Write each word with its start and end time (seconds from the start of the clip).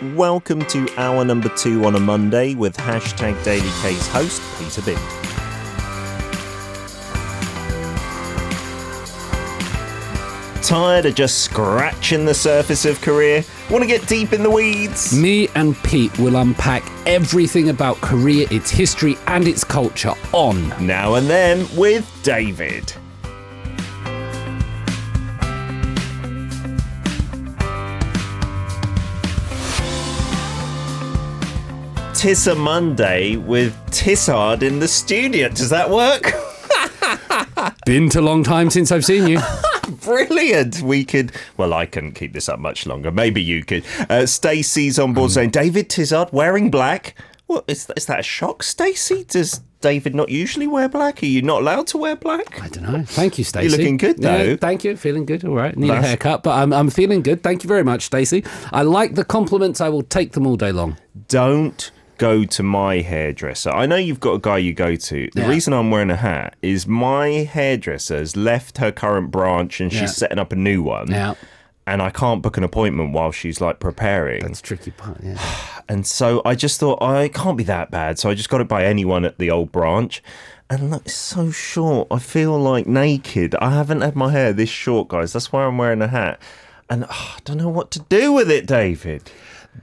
Welcome 0.00 0.64
to 0.66 0.88
hour 0.96 1.24
number 1.24 1.48
two 1.48 1.84
on 1.84 1.96
a 1.96 1.98
Monday 1.98 2.54
with 2.54 2.76
hashtag 2.76 3.42
Daily 3.42 3.68
K's 3.82 4.06
host, 4.06 4.40
Peter 4.56 4.80
Bint. 4.80 4.96
Tired 10.62 11.06
of 11.06 11.16
just 11.16 11.38
scratching 11.38 12.24
the 12.24 12.32
surface 12.32 12.84
of 12.84 13.00
Korea? 13.00 13.42
Want 13.72 13.82
to 13.82 13.88
get 13.88 14.06
deep 14.06 14.32
in 14.32 14.44
the 14.44 14.50
weeds? 14.50 15.12
Me 15.12 15.48
and 15.56 15.76
Pete 15.82 16.16
will 16.20 16.36
unpack 16.36 16.84
everything 17.04 17.70
about 17.70 17.96
Korea, 17.96 18.46
its 18.52 18.70
history, 18.70 19.18
and 19.26 19.48
its 19.48 19.64
culture 19.64 20.14
on 20.32 20.68
Now 20.86 21.14
and 21.14 21.26
then 21.28 21.66
with 21.76 22.08
David. 22.22 22.94
Tissa 32.18 32.56
Monday 32.56 33.36
with 33.36 33.72
Tizard 33.92 34.64
in 34.64 34.80
the 34.80 34.88
studio. 34.88 35.48
Does 35.48 35.70
that 35.70 35.88
work? 35.88 36.32
Been 37.86 38.08
a 38.08 38.20
long 38.20 38.42
time 38.42 38.70
since 38.70 38.90
I've 38.90 39.04
seen 39.04 39.28
you. 39.28 39.38
Brilliant. 40.02 40.82
We 40.82 41.04
could, 41.04 41.30
well, 41.56 41.72
I 41.72 41.86
couldn't 41.86 42.14
keep 42.14 42.32
this 42.32 42.48
up 42.48 42.58
much 42.58 42.86
longer. 42.86 43.12
Maybe 43.12 43.40
you 43.40 43.64
could. 43.64 43.84
Uh, 44.10 44.26
Stacey's 44.26 44.98
on 44.98 45.14
board 45.14 45.30
saying, 45.30 45.50
David 45.50 45.88
Tizard 45.90 46.32
wearing 46.32 46.72
black. 46.72 47.14
What 47.46 47.64
is, 47.68 47.88
is 47.96 48.06
that 48.06 48.18
a 48.18 48.24
shock, 48.24 48.64
Stacey? 48.64 49.22
Does 49.22 49.60
David 49.80 50.16
not 50.16 50.28
usually 50.28 50.66
wear 50.66 50.88
black? 50.88 51.22
Are 51.22 51.26
you 51.26 51.40
not 51.40 51.62
allowed 51.62 51.86
to 51.88 51.98
wear 51.98 52.16
black? 52.16 52.60
I 52.60 52.68
don't 52.68 52.82
know. 52.82 53.04
Thank 53.04 53.38
you, 53.38 53.44
Stacey. 53.44 53.68
You're 53.68 53.78
looking 53.78 53.96
good, 53.96 54.18
though. 54.18 54.42
Yeah, 54.42 54.56
thank 54.56 54.82
you. 54.82 54.96
Feeling 54.96 55.24
good. 55.24 55.44
All 55.44 55.54
right. 55.54 55.76
Need 55.76 55.90
a 55.90 56.02
haircut, 56.02 56.42
but 56.42 56.56
I'm, 56.58 56.72
I'm 56.72 56.90
feeling 56.90 57.22
good. 57.22 57.44
Thank 57.44 57.62
you 57.62 57.68
very 57.68 57.84
much, 57.84 58.06
Stacey. 58.06 58.44
I 58.72 58.82
like 58.82 59.14
the 59.14 59.24
compliments. 59.24 59.80
I 59.80 59.88
will 59.88 60.02
take 60.02 60.32
them 60.32 60.48
all 60.48 60.56
day 60.56 60.72
long. 60.72 60.96
Don't 61.28 61.92
go 62.18 62.44
to 62.44 62.62
my 62.62 62.96
hairdresser. 63.00 63.70
I 63.70 63.86
know 63.86 63.96
you've 63.96 64.20
got 64.20 64.32
a 64.34 64.38
guy 64.38 64.58
you 64.58 64.74
go 64.74 64.96
to. 64.96 65.30
The 65.34 65.40
Yeah. 65.42 65.48
reason 65.48 65.72
I'm 65.72 65.90
wearing 65.90 66.10
a 66.10 66.16
hat 66.16 66.56
is 66.62 66.86
my 66.86 67.28
hairdresser 67.50 68.18
has 68.18 68.36
left 68.36 68.78
her 68.78 68.92
current 68.92 69.30
branch 69.30 69.80
and 69.80 69.90
she's 69.92 70.00
Yeah. 70.02 70.06
setting 70.06 70.38
up 70.38 70.52
a 70.52 70.56
new 70.56 70.82
one. 70.82 71.10
Yeah. 71.10 71.34
And 71.86 72.02
I 72.02 72.10
can't 72.10 72.42
book 72.42 72.58
an 72.58 72.64
appointment 72.64 73.12
while 73.12 73.32
she's 73.32 73.60
like 73.62 73.80
preparing. 73.80 74.42
That's 74.42 74.60
tricky 74.60 74.90
part. 74.90 75.18
Yeah. 75.22 75.38
And 75.90 76.06
so 76.06 76.42
I 76.44 76.54
just 76.54 76.78
thought, 76.78 76.98
oh, 77.00 77.14
it 77.20 77.32
can't 77.32 77.56
be 77.56 77.64
that 77.64 77.90
bad. 77.90 78.18
So 78.18 78.28
I 78.28 78.34
just 78.34 78.50
got 78.50 78.60
it 78.60 78.68
by 78.68 78.84
anyone 78.84 79.24
at 79.24 79.38
the 79.38 79.50
old 79.50 79.72
branch. 79.72 80.22
And 80.68 80.90
look, 80.90 81.06
it's 81.06 81.14
so 81.14 81.50
short. 81.50 82.08
I 82.10 82.18
feel 82.18 82.58
like 82.60 82.86
naked. 82.86 83.54
I 83.58 83.70
haven't 83.70 84.02
had 84.02 84.14
my 84.14 84.30
hair 84.30 84.52
this 84.52 84.68
short, 84.68 85.08
guys. 85.08 85.32
That's 85.32 85.50
why 85.50 85.64
I'm 85.64 85.78
wearing 85.78 86.02
a 86.02 86.08
hat. 86.08 86.38
And 86.90 87.04
oh, 87.04 87.08
I 87.36 87.38
don't 87.46 87.56
know 87.56 87.70
what 87.70 87.90
to 87.92 88.00
do 88.00 88.34
with 88.34 88.50
it, 88.50 88.66
David. 88.66 89.30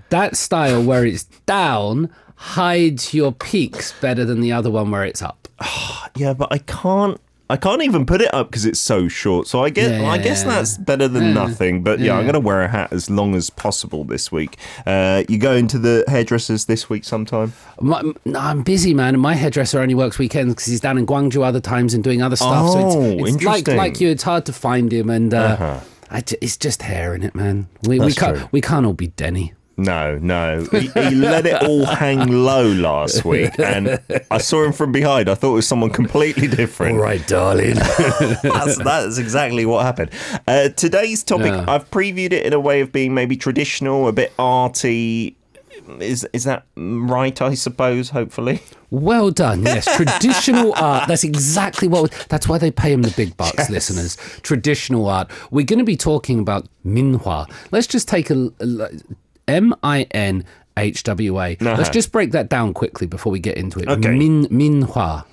that 0.09 0.36
style 0.38 0.83
where 0.83 1.03
it's 1.05 1.23
down 1.47 2.11
hides 2.36 3.14
your 3.14 3.31
peaks 3.31 3.94
better 4.02 4.25
than 4.25 4.41
the 4.41 4.52
other 4.52 4.69
one 4.69 4.91
where 4.91 5.03
it's 5.05 5.22
up. 5.22 5.47
Yeah, 6.17 6.33
but 6.33 6.47
I 6.50 6.59
can't. 6.59 7.19
I 7.50 7.58
can't 7.58 7.81
even 7.83 8.05
put 8.05 8.22
it 8.22 8.33
up 8.33 8.50
because 8.50 8.66
it's 8.66 8.80
so 8.80 9.09
short. 9.09 9.47
So 9.47 9.61
I 9.66 9.69
guess 9.69 9.92
Yeah, 10.02 10.09
I 10.09 10.17
guess 10.17 10.44
yeah. 10.44 10.50
that's 10.52 10.77
better 10.77 11.09
than 11.09 11.33
nothing. 11.33 11.83
But 11.83 12.00
yeah, 12.00 12.16
I'm 12.16 12.23
going 12.23 12.33
to 12.36 12.39
wear 12.39 12.61
a 12.61 12.69
hat 12.69 12.94
as 12.94 13.09
long 13.09 13.36
as 13.36 13.50
possible 13.50 14.05
this 14.05 14.31
week. 14.31 14.58
Uh, 14.86 15.23
you 15.27 15.38
go 15.38 15.52
into 15.53 15.77
the 15.77 16.05
hairdressers 16.08 16.66
this 16.66 16.89
week 16.89 17.03
sometime. 17.03 17.52
My, 17.81 18.02
no, 18.23 18.39
I'm 18.39 18.64
busy, 18.64 18.94
man. 18.94 19.14
and 19.16 19.22
My 19.22 19.36
hairdresser 19.36 19.80
only 19.81 19.94
works 19.94 20.17
weekends 20.17 20.53
because 20.55 20.67
he's 20.67 20.80
down 20.80 20.97
in 20.97 21.05
Guangzhou 21.05 21.44
other 21.44 21.59
times 21.59 21.94
and 21.94 22.02
doing 22.02 22.22
other 22.22 22.38
stuff. 22.38 22.72
so 22.72 22.80
Oh, 22.80 23.02
it's, 23.02 23.11
it's 23.11 23.22
like 23.22 23.27
interesting. 23.58 23.77
like 23.77 23.99
you. 23.99 24.09
It's 24.09 24.23
hard 24.23 24.45
to 24.45 24.53
find 24.53 24.92
him, 24.94 25.09
and 25.09 25.33
uh, 25.33 25.81
I 26.09 26.23
it's 26.42 26.55
just 26.55 26.81
hair 26.81 27.14
in 27.14 27.23
it, 27.23 27.36
man. 27.36 27.67
We, 27.83 27.99
we 27.99 28.14
can't 28.14 28.38
true. 28.38 28.49
we 28.53 28.61
can't 28.61 28.86
all 28.86 28.94
be 28.94 29.08
Denny. 29.08 29.53
No, 29.77 30.17
no. 30.19 30.65
He, 30.71 30.87
he 30.87 31.15
let 31.15 31.45
it 31.45 31.61
all 31.63 31.85
hang 31.85 32.27
low 32.27 32.65
last 32.67 33.25
week, 33.25 33.59
and 33.59 33.99
I 34.31 34.37
saw 34.37 34.63
him 34.63 34.71
from 34.71 34.91
behind. 34.93 35.29
I 35.29 35.35
thought 35.35 35.51
it 35.51 35.55
was 35.55 35.67
someone 35.67 35.89
completely 35.89 36.47
different. 36.47 36.95
All 36.97 37.03
right, 37.03 37.25
darling. 37.27 37.75
That's, 38.43 38.77
that's 38.77 39.17
exactly 39.17 39.65
what 39.65 39.85
happened. 39.85 40.11
Uh, 40.47 40.69
today's 40.69 41.23
topic, 41.23 41.47
Yeah. 41.47 41.65
I've 41.67 41.89
previewed 41.91 42.31
it 42.31 42.45
in 42.45 42.53
a 42.53 42.59
way 42.59 42.80
of 42.81 42.91
being 42.91 43.14
maybe 43.14 43.35
traditional, 43.35 44.08
a 44.08 44.14
bit 44.14 44.31
arty. 44.39 45.35
Is 45.99 46.25
is 46.33 46.45
that 46.45 46.65
right? 46.77 47.39
I 47.41 47.53
suppose. 47.53 48.09
Hopefully. 48.09 48.61
well 48.91 49.30
done. 49.30 49.64
Yes, 49.64 49.93
traditional 49.97 50.73
art. 50.77 51.08
That's 51.09 51.23
exactly 51.25 51.87
what. 51.87 52.11
That's 52.30 52.47
why 52.47 52.58
they 52.58 52.71
pay 52.71 52.93
him 52.93 53.02
the 53.02 53.11
big 53.11 53.35
bucks, 53.37 53.69
listeners. 53.69 54.15
Traditional 54.41 55.08
art. 55.08 55.30
We're 55.52 55.65
going 55.65 55.80
to 55.80 55.85
be 55.85 55.97
talking 55.97 56.39
about 56.39 56.67
minhwa. 56.85 57.52
Let's 57.71 57.87
just 57.87 58.08
take 58.08 58.30
a 58.31 58.52
M 59.48 59.73
I 59.83 60.04
N 60.11 60.44
H 60.78 61.04
W 61.04 61.39
A. 61.39 61.56
Let's 61.61 61.89
just 61.89 62.11
break 62.11 62.32
that 62.32 62.50
down 62.50 62.73
quickly 62.73 63.08
before 63.08 63.32
we 63.32 63.39
get 63.39 63.56
into 63.58 63.80
it. 63.80 63.88
Okay. 63.88 64.10
Min 64.17 64.45
minhwa. 64.48 65.23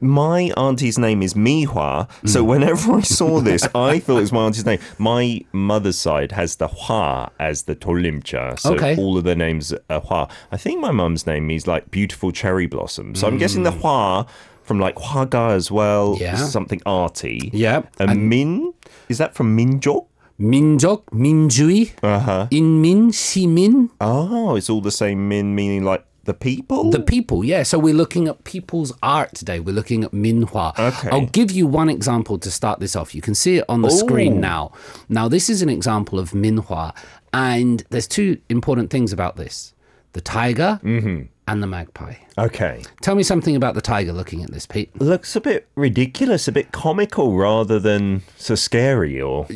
My 0.00 0.52
auntie's 0.56 0.98
name 0.98 1.22
is 1.22 1.34
Mihua, 1.34 2.08
so 2.26 2.44
Mm. 2.44 2.46
whenever 2.46 2.92
I 2.96 3.00
saw 3.00 3.40
this, 3.50 3.64
I 3.74 3.98
thought 3.98 4.18
it 4.18 4.20
was 4.20 4.32
my 4.32 4.42
auntie's 4.44 4.66
name. 4.66 4.78
My 4.98 5.40
mother's 5.52 5.98
side 5.98 6.32
has 6.32 6.56
the 6.56 6.68
Hua 6.68 7.30
as 7.40 7.62
the 7.62 7.74
Tolimcha, 7.74 8.58
so 8.60 8.74
Okay. 8.74 8.94
all 8.96 9.16
of 9.18 9.24
their 9.24 9.34
names 9.34 9.74
are 9.90 10.00
Hua. 10.00 10.28
I 10.52 10.56
think 10.56 10.80
my 10.80 10.92
mum's 10.92 11.26
name 11.26 11.46
means 11.46 11.66
like 11.66 11.90
beautiful 11.90 12.30
cherry 12.30 12.66
blossom, 12.66 13.14
so 13.14 13.26
I'm 13.26 13.38
guessing 13.38 13.62
the 13.64 13.72
Hua 13.72 14.26
from 14.62 14.78
like 14.78 14.96
Huaga 14.96 15.50
as 15.52 15.70
well, 15.70 16.14
Mm. 16.16 16.20
Yeah. 16.20 16.34
is 16.34 16.52
something 16.52 16.82
arty. 16.86 17.50
Yeah. 17.52 17.82
And, 17.98 18.28
Min, 18.28 18.72
is 19.08 19.18
that 19.18 19.34
from 19.34 19.56
Minjo? 19.56 20.06
민족, 20.39 21.05
민주의, 21.13 21.91
Uh-huh. 22.01 22.47
인민, 22.51 23.11
시민, 23.11 23.89
Oh, 23.99 24.55
it's 24.55 24.69
all 24.69 24.81
the 24.81 24.91
same 24.91 25.27
Min, 25.27 25.53
meaning 25.55 25.83
like 25.83 26.03
the 26.25 26.33
people? 26.33 26.89
the 26.89 26.99
people. 26.99 27.43
Yeah, 27.45 27.63
so 27.63 27.77
we're 27.77 27.93
looking 27.93 28.27
at 28.27 28.43
people's 28.43 28.91
art 29.03 29.33
today. 29.35 29.59
We're 29.59 29.75
looking 29.75 30.03
at 30.03 30.11
minhua. 30.13 30.77
Okay. 30.79 31.09
I'll 31.11 31.27
give 31.27 31.51
you 31.51 31.67
one 31.67 31.89
example 31.89 32.37
to 32.39 32.49
start 32.49 32.79
this 32.79 32.95
off. 32.95 33.13
You 33.13 33.21
can 33.21 33.35
see 33.35 33.57
it 33.57 33.65
on 33.69 33.81
the 33.81 33.89
screen 33.91 34.39
now. 34.39 34.71
Now, 35.09 35.27
this 35.27 35.49
is 35.49 35.61
an 35.61 35.69
example 35.69 36.17
of 36.19 36.31
minhua, 36.31 36.93
and 37.33 37.83
there's 37.91 38.07
two 38.07 38.37
important 38.49 38.89
things 38.89 39.13
about 39.13 39.35
this 39.35 39.73
the 40.13 40.21
tiger 40.21 40.79
and 40.83 41.63
the 41.63 41.67
magpie. 41.67 42.15
okay. 42.37 42.81
Tell 43.01 43.15
me 43.15 43.23
something 43.23 43.55
about 43.55 43.75
the 43.75 43.81
tiger 43.81 44.11
looking 44.11 44.43
at 44.43 44.51
this, 44.51 44.65
Pete. 44.65 44.89
looks 44.99 45.35
a 45.35 45.41
bit 45.41 45.67
ridiculous, 45.75 46.47
a 46.47 46.51
bit 46.51 46.71
comical 46.71 47.37
rather 47.37 47.79
than 47.79 48.21
so 48.37 48.55
scary 48.55 49.21
or 49.21 49.47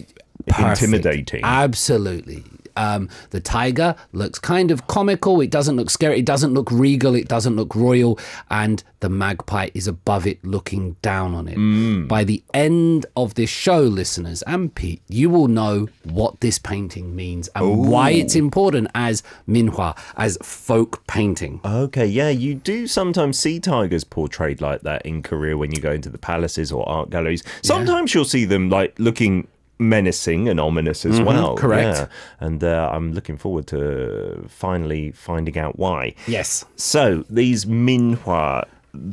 Perfect. 0.51 0.83
intimidating. 0.83 1.41
Absolutely. 1.45 2.45
Um, 2.77 3.09
the 3.31 3.41
tiger 3.41 3.95
looks 4.13 4.39
kind 4.39 4.71
of 4.71 4.87
comical. 4.87 5.41
It 5.41 5.51
doesn't 5.51 5.77
look 5.77 5.91
scary. 5.91 6.21
It 6.21 6.25
doesn't 6.25 6.55
look 6.55 6.71
regal. 6.71 7.15
It 7.15 7.29
doesn't 7.29 7.57
look 7.57 7.75
royal. 7.75 8.19
And 8.51 8.83
the 9.01 9.09
magpie 9.09 9.71
is 9.75 9.87
above 9.87 10.27
it, 10.27 10.43
looking 10.45 10.97
down 11.03 11.35
on 11.35 11.49
it. 11.49 11.57
Mm. 11.57 12.09
By 12.09 12.25
the 12.25 12.43
end 12.55 13.07
of 13.17 13.35
this 13.35 13.51
show, 13.51 13.81
listeners 13.81 14.43
and 14.43 14.75
Pete, 14.75 15.03
you 15.09 15.31
will 15.31 15.49
know 15.49 15.89
what 16.05 16.41
this 16.41 16.59
painting 16.59 17.15
means 17.17 17.49
and 17.55 17.91
why 17.91 18.11
it's 18.11 18.35
important 18.35 18.89
as 18.95 19.23
minhwa, 19.49 19.97
as 20.17 20.39
folk 20.43 21.07
painting. 21.07 21.61
Okay, 21.65 22.07
yeah, 22.07 22.29
you 22.29 22.55
do 22.55 22.87
sometimes 22.87 23.39
see 23.39 23.59
tigers 23.59 24.05
portrayed 24.05 24.61
like 24.61 24.83
that 24.83 25.05
in 25.05 25.23
Korea 25.23 25.57
when 25.57 25.73
you 25.73 25.81
go 25.81 25.93
into 25.93 26.09
the 26.09 26.19
palaces 26.19 26.71
or 26.71 26.87
art 26.89 27.11
galleries. 27.11 27.43
Sometimes 27.63 28.15
you'll 28.15 28.25
see 28.25 28.45
them 28.45 28.69
like 28.69 28.99
looking 28.99 29.49
menacing 29.81 30.49
and 30.49 30.61
ominous 30.61 31.05
as 31.05 31.21
well. 31.21 31.57
correct. 31.57 31.99
yeah. 31.99 32.07
And 32.39 32.63
uh, 32.63 32.91
I'm 32.93 33.13
looking 33.13 33.37
forward 33.37 33.67
to 33.69 34.45
finally 34.49 35.11
finding 35.13 35.59
out 35.59 35.79
why. 35.79 36.15
Yes. 36.27 36.65
So 36.77 37.25
these 37.31 37.65
minhwa, 37.65 38.67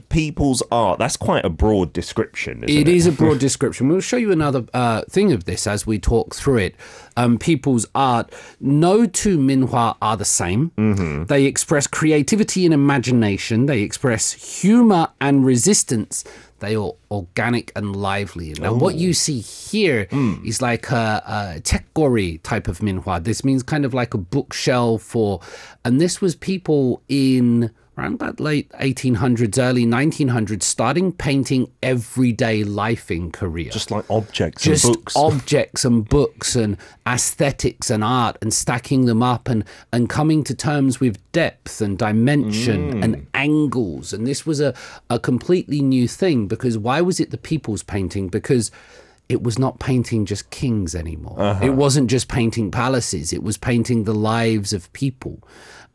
people's 0.09 0.61
art, 0.71 0.99
that's 0.99 1.15
quite 1.17 1.45
a 1.45 1.49
broad 1.49 1.93
description, 1.93 2.63
isn't 2.63 2.69
it? 2.69 2.87
It 2.87 2.87
is 2.87 3.07
a 3.07 3.11
broad 3.11 3.39
description. 3.47 3.87
We'll 3.87 4.01
show 4.01 4.17
you 4.17 4.31
another 4.31 4.65
uh, 4.73 5.03
thing 5.09 5.31
of 5.31 5.45
this 5.45 5.65
as 5.67 5.87
we 5.87 5.99
talk 5.99 6.35
through 6.35 6.57
it. 6.57 6.75
Um, 7.15 7.37
people's 7.39 7.85
art, 7.95 8.31
no 8.59 9.05
two 9.07 9.37
minhwa 9.37 9.95
are 10.01 10.17
the 10.17 10.25
same. 10.25 10.71
Mm-hmm. 10.77 11.25
They 11.25 11.45
express 11.45 11.87
creativity 11.87 12.65
and 12.65 12.73
imagination. 12.73 13.65
They 13.67 13.81
express 13.81 14.61
humor 14.61 15.09
and 15.21 15.45
resistance. 15.45 16.23
They 16.59 16.75
are 16.75 16.93
organic 17.11 17.71
and 17.75 17.95
lively. 17.95 18.53
Now, 18.59 18.73
what 18.73 18.95
you 18.95 19.13
see 19.13 19.39
here 19.39 20.07
hmm. 20.09 20.35
is 20.45 20.61
like 20.61 20.89
a, 20.89 21.23
a 21.25 21.61
tekgori 21.61 22.41
type 22.41 22.67
of 22.67 22.79
minhwa. 22.79 23.23
This 23.23 23.43
means 23.43 23.63
kind 23.63 23.85
of 23.85 23.93
like 23.93 24.13
a 24.13 24.17
bookshelf 24.17 25.15
or, 25.15 25.41
and 25.85 26.01
this 26.01 26.21
was 26.21 26.35
people 26.35 27.01
in 27.07 27.71
around 27.97 28.13
about 28.13 28.39
late 28.39 28.69
1800s, 28.73 29.57
early 29.57 29.85
1900s, 29.85 30.61
starting 30.63 31.11
painting 31.11 31.71
everyday 31.81 32.63
life 32.63 33.09
in 33.09 33.31
Korea. 33.31 33.71
Just 33.71 33.89
like 33.91 34.05
objects 34.09 34.63
Just 34.63 34.85
and 34.85 34.95
books. 34.95 35.13
objects 35.15 35.83
and 35.85 36.07
books 36.07 36.55
and 36.55 36.77
aesthetics 37.07 37.89
and 37.89 38.03
art 38.03 38.37
and 38.41 38.53
stacking 38.53 39.05
them 39.05 39.23
up 39.23 39.49
and, 39.49 39.63
and 39.91 40.09
coming 40.09 40.43
to 40.43 40.53
terms 40.53 40.99
with 40.99 41.19
depth 41.31 41.81
and 41.81 41.97
dimension 41.97 42.77
Mm. 42.77 43.03
and 43.03 43.27
angles. 43.33 44.13
And 44.13 44.27
this 44.27 44.45
was 44.45 44.59
a, 44.61 44.73
a 45.09 45.19
completely 45.19 45.81
new 45.81 46.07
thing 46.07 46.47
because 46.47 46.77
why 46.77 47.01
was 47.01 47.19
it 47.19 47.31
the 47.31 47.37
people's 47.37 47.81
painting? 47.83 48.27
Because 48.27 48.69
it 49.29 49.43
was 49.43 49.57
not 49.59 49.79
painting 49.79 50.25
just 50.25 50.49
kings 50.51 50.95
anymore. 50.95 51.59
It 51.61 51.71
wasn't 51.71 52.09
just 52.09 52.27
painting 52.29 52.71
palaces. 52.71 53.33
It 53.33 53.43
was 53.43 53.57
painting 53.57 54.03
the 54.05 54.13
lives 54.13 54.71
of 54.71 54.91
people. 54.93 55.39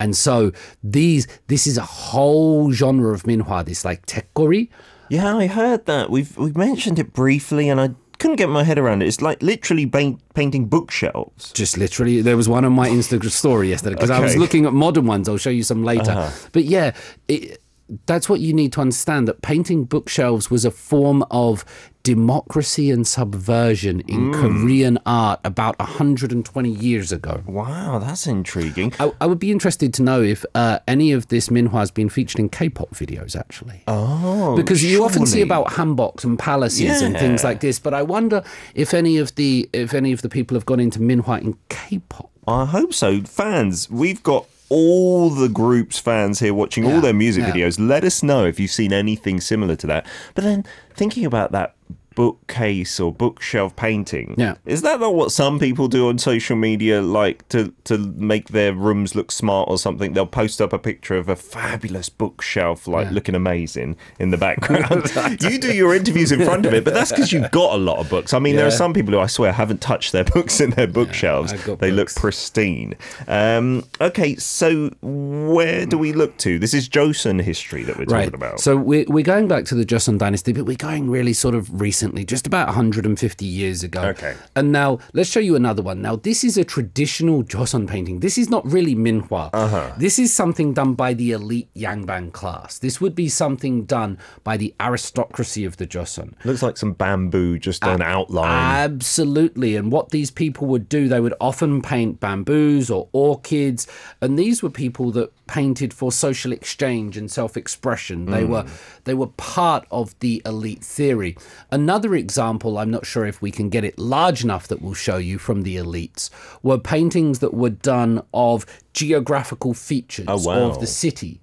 And 0.03 0.17
so 0.17 0.51
these 0.83 1.29
this 1.47 1.67
is 1.67 1.79
a 1.79 1.83
whole 1.83 2.73
genre 2.73 3.15
of 3.15 3.23
minhwa, 3.23 3.65
this 3.65 3.85
like 3.85 4.05
tekkori. 4.07 4.69
Yeah, 5.09 5.37
I 5.37 5.47
heard 5.47 5.87
that. 5.87 6.11
We've 6.11 6.37
we've 6.37 6.57
mentioned 6.57 6.99
it 6.99 7.13
briefly, 7.13 7.69
and 7.69 7.81
I 7.81 7.91
couldn't 8.19 8.37
get 8.37 8.49
my 8.49 8.65
head 8.65 8.79
around 8.79 9.03
it. 9.03 9.07
It's 9.07 9.23
like 9.23 9.41
literally 9.43 9.87
paint, 9.87 10.21
painting 10.35 10.67
bookshelves. 10.67 11.53
Just 11.53 11.79
literally, 11.79 12.21
there 12.21 12.37
was 12.37 12.49
one 12.49 12.65
on 12.65 12.73
my 12.73 12.89
Instagram 12.89 13.31
story 13.31 13.69
yesterday 13.69 13.95
because 13.95 14.11
I 14.11 14.19
was 14.19 14.37
looking 14.37 14.67
at 14.67 14.73
modern 14.73 15.07
ones. 15.07 15.29
I'll 15.29 15.37
show 15.37 15.51
you 15.51 15.63
some 15.63 15.85
later. 15.85 16.11
Uh-huh. 16.11 16.49
But 16.53 16.65
yeah, 16.65 16.95
it, 17.29 17.63
that's 18.07 18.29
what 18.29 18.41
you 18.41 18.53
need 18.53 18.73
to 18.73 18.81
understand 18.81 19.29
that 19.29 19.43
painting 19.43 19.85
bookshelves 19.85 20.51
was 20.51 20.65
a 20.65 20.71
form 20.71 21.25
of 21.31 21.65
democracy 22.03 22.91
and 22.91 23.07
subversion 23.07 24.01
in 24.01 24.33
Korean 24.33 24.99
art 25.07 25.41
about 25.45 25.79
120 25.79 26.71
years 26.71 27.13
ago. 27.13 27.43
Wow, 27.47 27.99
that's 28.01 28.27
intriguing. 28.27 28.93
I, 28.99 29.13
I 29.21 29.27
would 29.27 29.39
be 29.39 29.51
interested 29.51 29.95
to 29.95 30.03
know 30.03 30.21
if 30.21 30.45
uh, 30.55 30.81
any 30.89 31.13
of 31.13 31.29
this 31.29 31.49
minhwa 31.49 31.73
has 31.75 31.91
been 31.91 32.09
featured 32.09 32.41
in 32.41 32.49
K-pop 32.49 32.91
videos, 32.91 33.37
actually. 33.37 33.83
Oh, 33.87 34.57
because 34.57 34.83
you 34.83 35.05
often 35.05 35.27
see 35.27 35.43
about 35.43 35.69
hanboks 35.69 36.25
and 36.25 36.39
palaces 36.39 37.03
and 37.03 37.17
things 37.17 37.45
like 37.45 37.61
this, 37.61 37.79
but 37.79 37.95
I 37.95 38.03
wonder 38.03 38.43
if 38.75 38.95
any 38.95 39.19
of 39.19 39.35
the 39.37 39.69
if 39.73 39.95
any 39.95 40.13
of 40.13 40.23
the 40.23 40.29
people 40.29 40.57
have 40.57 40.67
gone 40.67 40.81
into 40.81 40.99
minhwa 40.99 41.41
in 41.41 41.57
K-pop. 41.69 42.31
I 42.47 42.65
hope 42.65 42.93
so. 42.93 43.21
Fans, 43.23 43.89
we've 43.89 44.23
got 44.23 44.47
all 44.73 45.29
the 45.29 45.49
group's 45.51 45.99
fans 45.99 46.41
here 46.41 46.55
watching 46.55 46.87
all 46.87 47.03
their 47.03 47.13
music 47.13 47.45
yeah. 47.45 47.53
videos. 47.53 47.79
Let 47.79 48.05
us 48.05 48.23
know 48.23 48.47
if 48.47 48.59
you've 48.59 48.71
seen 48.71 48.93
anything 48.93 49.39
similar 49.39 49.77
to 49.77 49.87
that. 49.89 50.07
But 50.35 50.45
then 50.45 50.65
thinking 50.95 51.27
about 51.27 51.53
that 51.53 51.77
bookcase 52.15 52.99
or 53.01 53.13
bookshelf 53.13 53.75
painting, 53.77 54.35
Yeah. 54.39 54.55
is 54.67 54.83
that 54.83 55.01
not 55.01 55.15
what 55.15 55.33
some 55.33 55.59
people 55.59 55.89
do 55.89 56.09
on 56.09 56.19
social 56.19 56.57
media, 56.57 57.03
like 57.03 57.49
to 57.49 57.73
to 57.85 57.99
make 58.17 58.49
their 58.49 58.73
rooms 58.73 59.15
look 59.15 59.31
smart 59.33 59.69
or 59.69 59.79
something? 59.79 60.13
They'll 60.13 60.27
post 60.27 60.61
up 60.61 60.73
a 60.73 60.79
picture 60.79 61.17
of 61.17 61.29
a 61.29 61.37
fabulous 61.37 62.09
bookshelf, 62.09 62.87
like 62.87 63.07
Yeah. 63.09 63.13
looking 63.15 63.35
amazing 63.35 63.97
in 64.19 64.31
the 64.31 64.37
background. 64.37 65.11
you 65.43 65.59
do 65.59 65.73
your 65.75 65.95
interviews 65.95 66.33
in 66.33 66.45
front 66.45 66.67
of 66.67 66.75
it, 66.75 66.85
but 66.85 66.95
that's 66.95 67.11
because 67.11 67.33
you've 67.33 67.51
got 67.51 67.75
a 67.75 67.79
lot 67.79 67.99
of 67.99 68.09
books. 68.09 68.33
I 68.35 68.39
mean, 68.39 68.57
there 68.57 68.67
are 68.67 68.71
some 68.71 68.93
people 68.93 69.13
who 69.15 69.21
I 69.21 69.27
swear 69.27 69.53
haven't 69.53 69.81
touched 69.81 70.13
their 70.13 70.25
books 70.37 70.61
in 70.61 70.71
their 70.71 70.87
bookshelves. 70.87 71.53
Got 71.53 71.79
they 71.81 71.91
look 71.91 72.13
pristine. 72.15 72.95
Um, 73.29 73.85
okay, 74.01 74.37
so 74.37 74.91
where 75.03 75.87
do 75.87 75.99
we 75.99 76.13
look 76.13 76.37
to? 76.39 76.59
This 76.59 76.75
is 76.75 76.89
Joseon 76.89 77.41
history 77.43 77.83
that 77.85 77.99
we're 77.99 78.05
talking 78.07 78.35
about. 78.35 78.61
So 78.61 78.77
we're, 78.77 79.05
we're 79.09 79.25
going 79.25 79.49
back 79.49 79.65
to 79.67 79.75
the 79.75 79.85
Joseon 79.85 80.19
dynasty, 80.19 80.53
but 80.53 80.65
we're 80.65 80.77
going 80.77 81.11
really 81.11 81.33
sort 81.33 81.55
of 81.55 81.81
recently, 82.03 82.25
just 82.25 82.49
about 82.49 82.67
150 82.67 83.45
years 83.45 83.85
ago. 83.85 84.03
Okay. 84.03 84.35
And 84.57 84.73
now 84.73 84.99
let's 85.13 85.31
show 85.31 85.39
you 85.39 85.55
another 85.55 85.83
one. 85.83 86.03
Now 86.03 86.17
this 86.17 86.43
is 86.43 86.57
a 86.57 86.65
traditional 86.65 87.45
Joseon 87.45 87.89
painting. 87.89 88.19
This 88.19 88.39
is 88.39 88.51
not 88.51 88.67
really 88.67 88.97
minhwa. 88.97 89.51
Uh-huh. 89.53 89.93
This 89.97 90.19
is 90.19 90.35
something 90.35 90.75
done 90.75 90.95
by 90.95 91.15
the 91.15 91.31
elite 91.31 91.73
Yangban 91.77 92.33
class. 92.33 92.81
This 92.81 93.01
would 93.01 93.15
be 93.15 93.29
something 93.29 93.85
done 93.85 94.19
by 94.43 94.57
the 94.57 94.75
aristocracy 94.81 95.65
of 95.65 95.77
the 95.77 95.87
Joseon. 95.87 96.35
Looks 96.45 96.63
like 96.63 96.77
some 96.77 96.93
bamboo, 96.93 97.61
just 97.61 97.85
an 97.85 98.03
outline. 98.03 98.51
Absolutely. 98.51 99.77
And 99.77 99.93
what 99.93 100.11
these 100.11 100.33
people 100.33 100.67
would 100.67 100.89
do, 100.89 101.07
they 101.07 101.21
would 101.21 101.35
often 101.41 101.83
paint 101.83 102.19
bamboos 102.19 102.91
or 102.91 103.09
orchids. 103.13 103.87
And 104.21 104.37
these 104.37 104.61
were 104.61 104.71
people 104.71 105.13
that 105.13 105.33
painted 105.47 105.93
for 105.93 106.11
social 106.11 106.51
exchange 106.51 107.17
and 107.17 107.31
self-expression. 107.31 108.25
They 108.25 108.45
were 108.45 108.65
they 109.05 109.13
were 109.13 109.27
part 109.27 109.87
of 109.91 110.19
the 110.21 110.41
elite 110.47 110.83
theory. 110.83 111.37
Another 111.71 111.92
example, 112.15 112.79
I'm 112.79 112.91
not 112.91 113.07
sure 113.07 113.27
if 113.27 113.43
we 113.43 113.51
can 113.51 113.69
get 113.69 113.85
it 113.85 113.99
large 113.99 114.43
enough 114.45 114.69
that 114.69 114.81
we'll 114.81 114.95
show 114.95 115.17
you 115.17 115.39
from 115.39 115.63
the 115.63 115.77
elites, 115.77 116.31
were 116.63 116.79
paintings 116.79 117.39
that 117.41 117.55
were 117.55 117.71
done 117.71 118.23
of 118.33 118.67
geographical 118.93 119.75
features 119.75 120.27
oh, 120.29 120.43
wow. 120.43 120.71
of 120.71 120.81
the 120.81 120.87
city. 120.87 121.41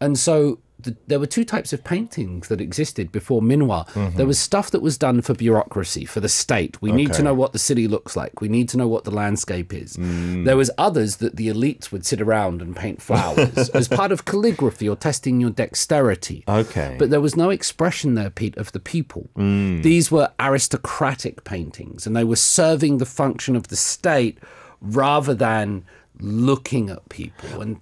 And 0.00 0.18
so 0.18 0.58
th 0.84 0.96
there 1.06 1.20
were 1.20 1.26
two 1.26 1.44
types 1.44 1.72
of 1.72 1.84
paintings 1.84 2.48
that 2.48 2.60
existed 2.60 3.12
before 3.12 3.40
Minhwa. 3.40 3.88
Mm-hmm. 3.88 4.16
There 4.16 4.26
was 4.26 4.38
stuff 4.38 4.70
that 4.70 4.82
was 4.82 4.98
done 4.98 5.22
for 5.22 5.34
bureaucracy, 5.34 6.04
for 6.04 6.20
the 6.20 6.28
state. 6.28 6.80
We 6.82 6.92
need 6.92 7.12
to 7.14 7.22
know 7.22 7.34
what 7.34 7.52
the 7.52 7.58
city 7.58 7.86
looks 7.88 8.16
like. 8.16 8.40
We 8.40 8.48
need 8.48 8.68
to 8.70 8.76
know 8.76 8.88
what 8.88 9.04
the 9.04 9.10
landscape 9.10 9.72
is. 9.72 9.96
Mm. 9.96 10.44
There 10.44 10.56
was 10.56 10.70
others 10.78 11.16
that 11.16 11.36
the 11.36 11.48
elites 11.48 11.92
would 11.92 12.04
sit 12.04 12.20
around 12.20 12.62
and 12.62 12.74
paint 12.74 13.00
flowers 13.00 13.68
as 13.80 13.88
part 13.88 14.12
of 14.12 14.24
calligraphy 14.24 14.88
or 14.88 14.96
testing 14.96 15.40
your 15.40 15.50
dexterity. 15.50 16.44
Okay. 16.48 16.96
But 16.98 17.10
there 17.10 17.20
was 17.20 17.36
no 17.36 17.50
expression 17.50 18.14
there, 18.14 18.30
Pete, 18.30 18.56
of 18.56 18.72
the 18.72 18.80
people. 18.80 19.28
Mm. 19.36 19.82
These 19.82 20.10
were 20.10 20.30
aristocratic 20.38 21.44
paintings, 21.44 22.06
and 22.06 22.16
they 22.16 22.24
were 22.24 22.36
serving 22.36 22.98
the 22.98 23.06
function 23.06 23.56
of 23.56 23.68
the 23.68 23.76
state 23.76 24.38
rather 24.80 25.34
than 25.34 25.84
looking 26.20 26.90
at 26.90 27.08
people. 27.08 27.60
And 27.60 27.80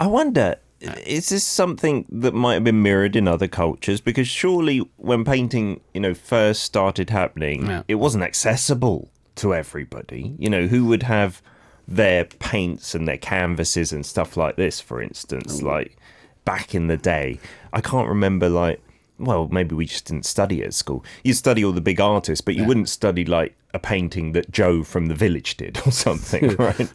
I 0.00 0.06
wonder, 0.06 0.56
is 0.80 1.30
this 1.30 1.44
something 1.44 2.06
that 2.10 2.34
might 2.34 2.54
have 2.54 2.64
been 2.64 2.82
mirrored 2.82 3.16
in 3.16 3.26
other 3.26 3.48
cultures? 3.48 4.00
Because 4.00 4.28
surely 4.28 4.78
when 4.96 5.24
painting, 5.24 5.80
you 5.94 6.00
know, 6.00 6.14
first 6.14 6.62
started 6.62 7.10
happening, 7.10 7.66
Yeah. 7.66 7.82
it 7.88 7.96
wasn't 7.96 8.24
accessible 8.24 9.10
to 9.36 9.54
everybody. 9.54 10.34
You 10.38 10.50
know, 10.50 10.66
who 10.66 10.84
would 10.86 11.04
have 11.04 11.42
their 11.88 12.24
paints 12.24 12.94
and 12.94 13.06
their 13.06 13.18
canvases 13.18 13.92
and 13.92 14.04
stuff 14.04 14.36
like 14.36 14.56
this, 14.56 14.80
for 14.80 15.00
instance, 15.00 15.60
mm. 15.60 15.66
like 15.66 15.96
back 16.44 16.74
in 16.74 16.88
the 16.88 16.96
day? 16.96 17.40
I 17.72 17.80
can't 17.80 18.08
remember, 18.08 18.48
like, 18.48 18.80
well, 19.18 19.48
maybe 19.50 19.74
we 19.74 19.86
just 19.86 20.06
didn't 20.06 20.26
study 20.26 20.62
at 20.62 20.74
school. 20.74 21.04
You 21.24 21.32
study 21.32 21.64
all 21.64 21.72
the 21.72 21.80
big 21.80 22.00
artists, 22.00 22.42
but 22.42 22.54
you 22.54 22.64
wouldn't 22.64 22.88
study 22.88 23.24
like 23.24 23.56
a 23.76 23.78
painting 23.78 24.32
that 24.32 24.50
Joe 24.50 24.82
from 24.82 25.06
the 25.06 25.14
village 25.14 25.56
did 25.56 25.78
or 25.86 25.92
something, 25.92 26.48
right? 26.58 26.90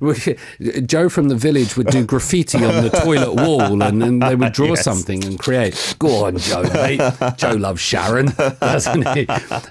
Joe 0.85 1.07
from 1.07 1.29
the 1.29 1.35
village 1.37 1.77
would 1.77 1.87
do 1.87 2.03
graffiti 2.05 2.57
on 2.65 2.83
the 2.83 2.89
toilet 2.89 3.35
wall 3.35 3.81
and, 3.81 4.03
and 4.03 4.21
they 4.21 4.35
would 4.35 4.51
draw 4.51 4.67
Yes. 4.71 4.83
something 4.83 5.23
and 5.23 5.39
create. 5.39 5.95
Go 5.99 6.25
on, 6.25 6.37
Joe, 6.37 6.63
mate. 6.73 6.99
Joe 7.37 7.51
loves 7.53 7.79
Sharon, 7.81 8.25
doesn't 8.59 9.07
he? 9.15 9.27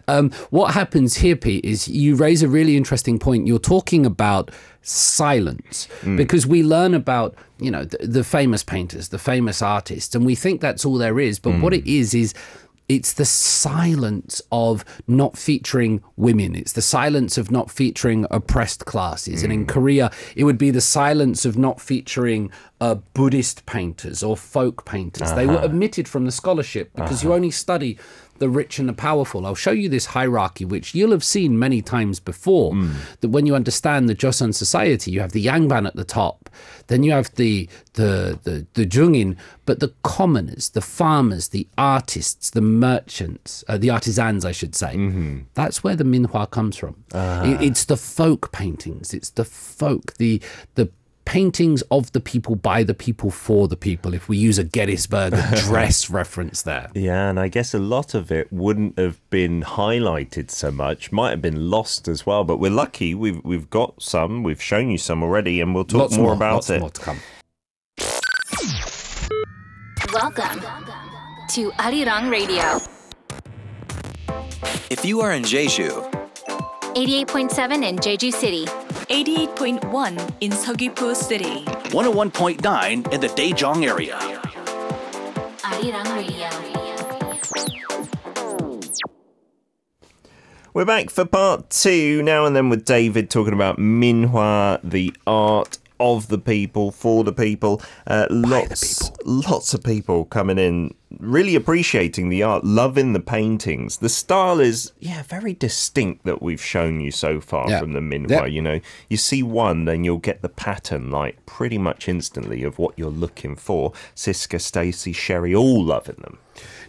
Um, 0.08 0.30
what 0.50 0.72
happens 0.74 1.16
here, 1.16 1.36
Pete, 1.36 1.64
is 1.64 1.86
you 1.88 2.14
raise 2.16 2.42
a 2.42 2.48
really 2.48 2.76
interesting 2.76 3.18
point. 3.18 3.46
You're 3.46 3.58
talking 3.58 4.06
about 4.06 4.50
silence 4.82 5.88
because 6.16 6.46
we 6.46 6.62
learn 6.62 6.94
about, 6.94 7.34
you 7.58 7.70
know, 7.70 7.84
the, 7.84 7.98
the 8.06 8.24
famous 8.24 8.62
painters, 8.62 9.08
the 9.08 9.18
famous 9.18 9.60
artists, 9.62 10.14
and 10.14 10.24
we 10.24 10.34
think 10.34 10.60
that's 10.60 10.84
all 10.84 10.96
there 10.98 11.18
is. 11.20 11.38
But 11.38 11.60
what 11.60 11.74
it 11.74 11.86
is, 11.86 12.14
is 12.14 12.34
it's 12.90 13.12
the 13.12 13.24
silence 13.24 14.42
of 14.50 14.84
not 15.06 15.38
featuring 15.38 16.02
women. 16.16 16.56
It's 16.56 16.72
the 16.72 16.82
silence 16.82 17.38
of 17.38 17.48
not 17.48 17.70
featuring 17.70 18.26
oppressed 18.32 18.84
classes. 18.84 19.44
And 19.44 19.52
in 19.52 19.64
mm. 19.64 19.68
Korea, 19.68 20.10
it 20.34 20.42
would 20.42 20.58
be 20.58 20.72
the 20.72 20.80
silence 20.80 21.44
of 21.44 21.56
not 21.56 21.80
featuring 21.80 22.50
uh, 22.80 22.96
Buddhist 23.14 23.64
painters 23.64 24.24
or 24.24 24.36
folk 24.36 24.84
painters. 24.86 25.32
They 25.34 25.46
were 25.46 25.58
uh-huh. 25.58 25.66
omitted 25.66 26.08
from 26.08 26.24
the 26.24 26.32
scholarship 26.32 26.90
because 26.96 27.22
you 27.22 27.28
uh-huh. 27.28 27.36
only 27.36 27.52
study 27.52 27.96
the 28.40 28.48
rich 28.48 28.78
and 28.80 28.88
the 28.88 28.92
powerful. 28.92 29.46
I'll 29.46 29.54
show 29.54 29.70
you 29.70 29.88
this 29.88 30.06
hierarchy, 30.06 30.64
which 30.64 30.94
you'll 30.94 31.12
have 31.12 31.22
seen 31.24 31.58
many 31.58 31.80
times 31.82 32.18
before. 32.18 32.72
Hmm. 32.74 32.92
That 33.20 33.28
when 33.28 33.46
you 33.46 33.54
understand 33.54 34.08
the 34.08 34.14
Joseon 34.16 34.52
society, 34.54 35.12
you 35.12 35.20
have 35.20 35.32
the 35.32 35.46
Yangban 35.46 35.86
at 35.86 35.94
the 35.94 36.04
top, 36.04 36.50
then 36.88 37.02
you 37.04 37.12
have 37.12 37.32
the 37.36 37.68
the 37.94 38.38
the, 38.42 38.66
the 38.74 38.84
Jungin, 38.86 39.36
but 39.66 39.78
the 39.80 39.92
commoners, 40.02 40.70
the 40.70 40.80
farmers, 40.80 41.48
the 41.48 41.68
artists, 41.78 42.50
the 42.50 42.60
merchants, 42.60 43.62
uh, 43.68 43.78
the 43.78 43.90
artisans, 43.90 44.44
I 44.44 44.52
should 44.52 44.74
say. 44.74 44.94
Mm-hmm. 44.96 45.38
That's 45.54 45.84
where 45.84 45.94
the 45.96 46.04
Minhwa 46.04 46.50
comes 46.50 46.76
from. 46.76 46.96
Ah. 47.14 47.44
It- 47.44 47.60
it's 47.62 47.84
the 47.84 47.96
folk 47.96 48.50
paintings. 48.52 49.14
It's 49.14 49.30
the 49.30 49.44
folk, 49.44 50.14
the 50.16 50.40
the 50.74 50.90
paintings 51.30 51.80
of 51.92 52.10
the 52.10 52.18
people 52.18 52.56
by 52.56 52.82
the 52.82 52.92
people 52.92 53.30
for 53.30 53.68
the 53.68 53.76
people. 53.76 54.14
If 54.14 54.28
we 54.28 54.36
use 54.36 54.58
a 54.58 54.64
Gettysburg 54.64 55.32
Address 55.52 56.10
reference 56.10 56.62
there. 56.62 56.90
Yeah, 56.92 57.30
and 57.30 57.38
I 57.38 57.46
guess 57.46 57.72
a 57.72 57.78
lot 57.78 58.14
of 58.14 58.32
it 58.32 58.52
wouldn't 58.52 58.98
have 58.98 59.20
been 59.30 59.62
highlighted 59.62 60.50
so 60.50 60.72
much, 60.72 61.12
might 61.12 61.30
have 61.30 61.40
been 61.40 61.70
lost 61.70 62.08
as 62.08 62.26
well. 62.26 62.42
But 62.42 62.56
we're 62.58 62.72
lucky 62.72 63.14
we've 63.14 63.40
we've 63.44 63.70
got 63.70 64.02
some, 64.02 64.42
we've 64.42 64.60
shown 64.60 64.90
you 64.90 64.98
some 64.98 65.22
already, 65.22 65.60
and 65.60 65.72
we'll 65.72 65.84
talk 65.84 66.00
Lots 66.00 66.16
more, 66.16 66.26
more, 66.26 66.34
about 66.34 66.54
lots 66.54 66.70
it. 66.70 66.80
more 66.80 66.90
to 66.90 67.00
come. 67.00 67.20
Welcome 70.12 70.60
to 71.50 71.70
Arirang 71.78 72.28
Radio, 72.28 72.80
If 74.90 75.04
you 75.04 75.20
are 75.20 75.30
in 75.30 75.44
Jeju, 75.44 76.10
88.7 76.96 77.84
in 77.88 77.96
Jeju 77.98 78.32
City, 78.32 78.66
88.1 79.10 80.34
in 80.40 80.52
Seogwipo 80.52 81.16
City. 81.16 81.64
101.9 81.90 83.12
in 83.12 83.20
the 83.20 83.26
Daejeong 83.26 83.84
area. 83.84 84.16
We're 90.72 90.84
back 90.84 91.10
for 91.10 91.24
part 91.24 91.70
two 91.70 92.22
now 92.22 92.46
and 92.46 92.54
then 92.54 92.68
with 92.68 92.84
David 92.84 93.30
talking 93.30 93.52
about 93.52 93.78
Minhwa, 93.78 94.78
the 94.84 95.12
art 95.26 95.78
of 95.98 96.28
the 96.28 96.38
people, 96.38 96.92
for 96.92 97.24
the 97.24 97.32
people. 97.32 97.82
Uh, 98.06 98.28
lots, 98.30 99.10
lots 99.24 99.74
of 99.74 99.82
people 99.82 100.24
coming 100.26 100.56
in 100.56 100.94
really 101.18 101.54
appreciating 101.54 102.28
the 102.28 102.42
art, 102.42 102.64
loving 102.64 103.12
the 103.12 103.20
paintings. 103.20 103.98
The 103.98 104.08
style 104.08 104.60
is, 104.60 104.92
yeah, 105.00 105.22
very 105.24 105.54
distinct 105.54 106.24
that 106.24 106.40
we've 106.40 106.62
shown 106.62 107.00
you 107.00 107.10
so 107.10 107.40
far 107.40 107.68
Yeah. 107.68 107.80
from 107.80 107.92
the 107.92 108.00
Minhwa. 108.00 108.30
Yeah. 108.30 108.46
You 108.46 108.62
know, 108.62 108.80
you 109.08 109.16
see 109.16 109.42
one, 109.42 109.86
then 109.86 110.04
you'll 110.04 110.18
get 110.18 110.42
the 110.42 110.48
pattern 110.48 111.10
like 111.10 111.44
pretty 111.46 111.78
much 111.78 112.08
instantly 112.08 112.62
of 112.62 112.78
what 112.78 112.94
you're 112.96 113.10
looking 113.10 113.56
for. 113.56 113.92
Siska, 114.14 114.60
Stacy, 114.60 115.12
Sherry, 115.12 115.54
all 115.54 115.82
loving 115.84 116.16
them. 116.22 116.38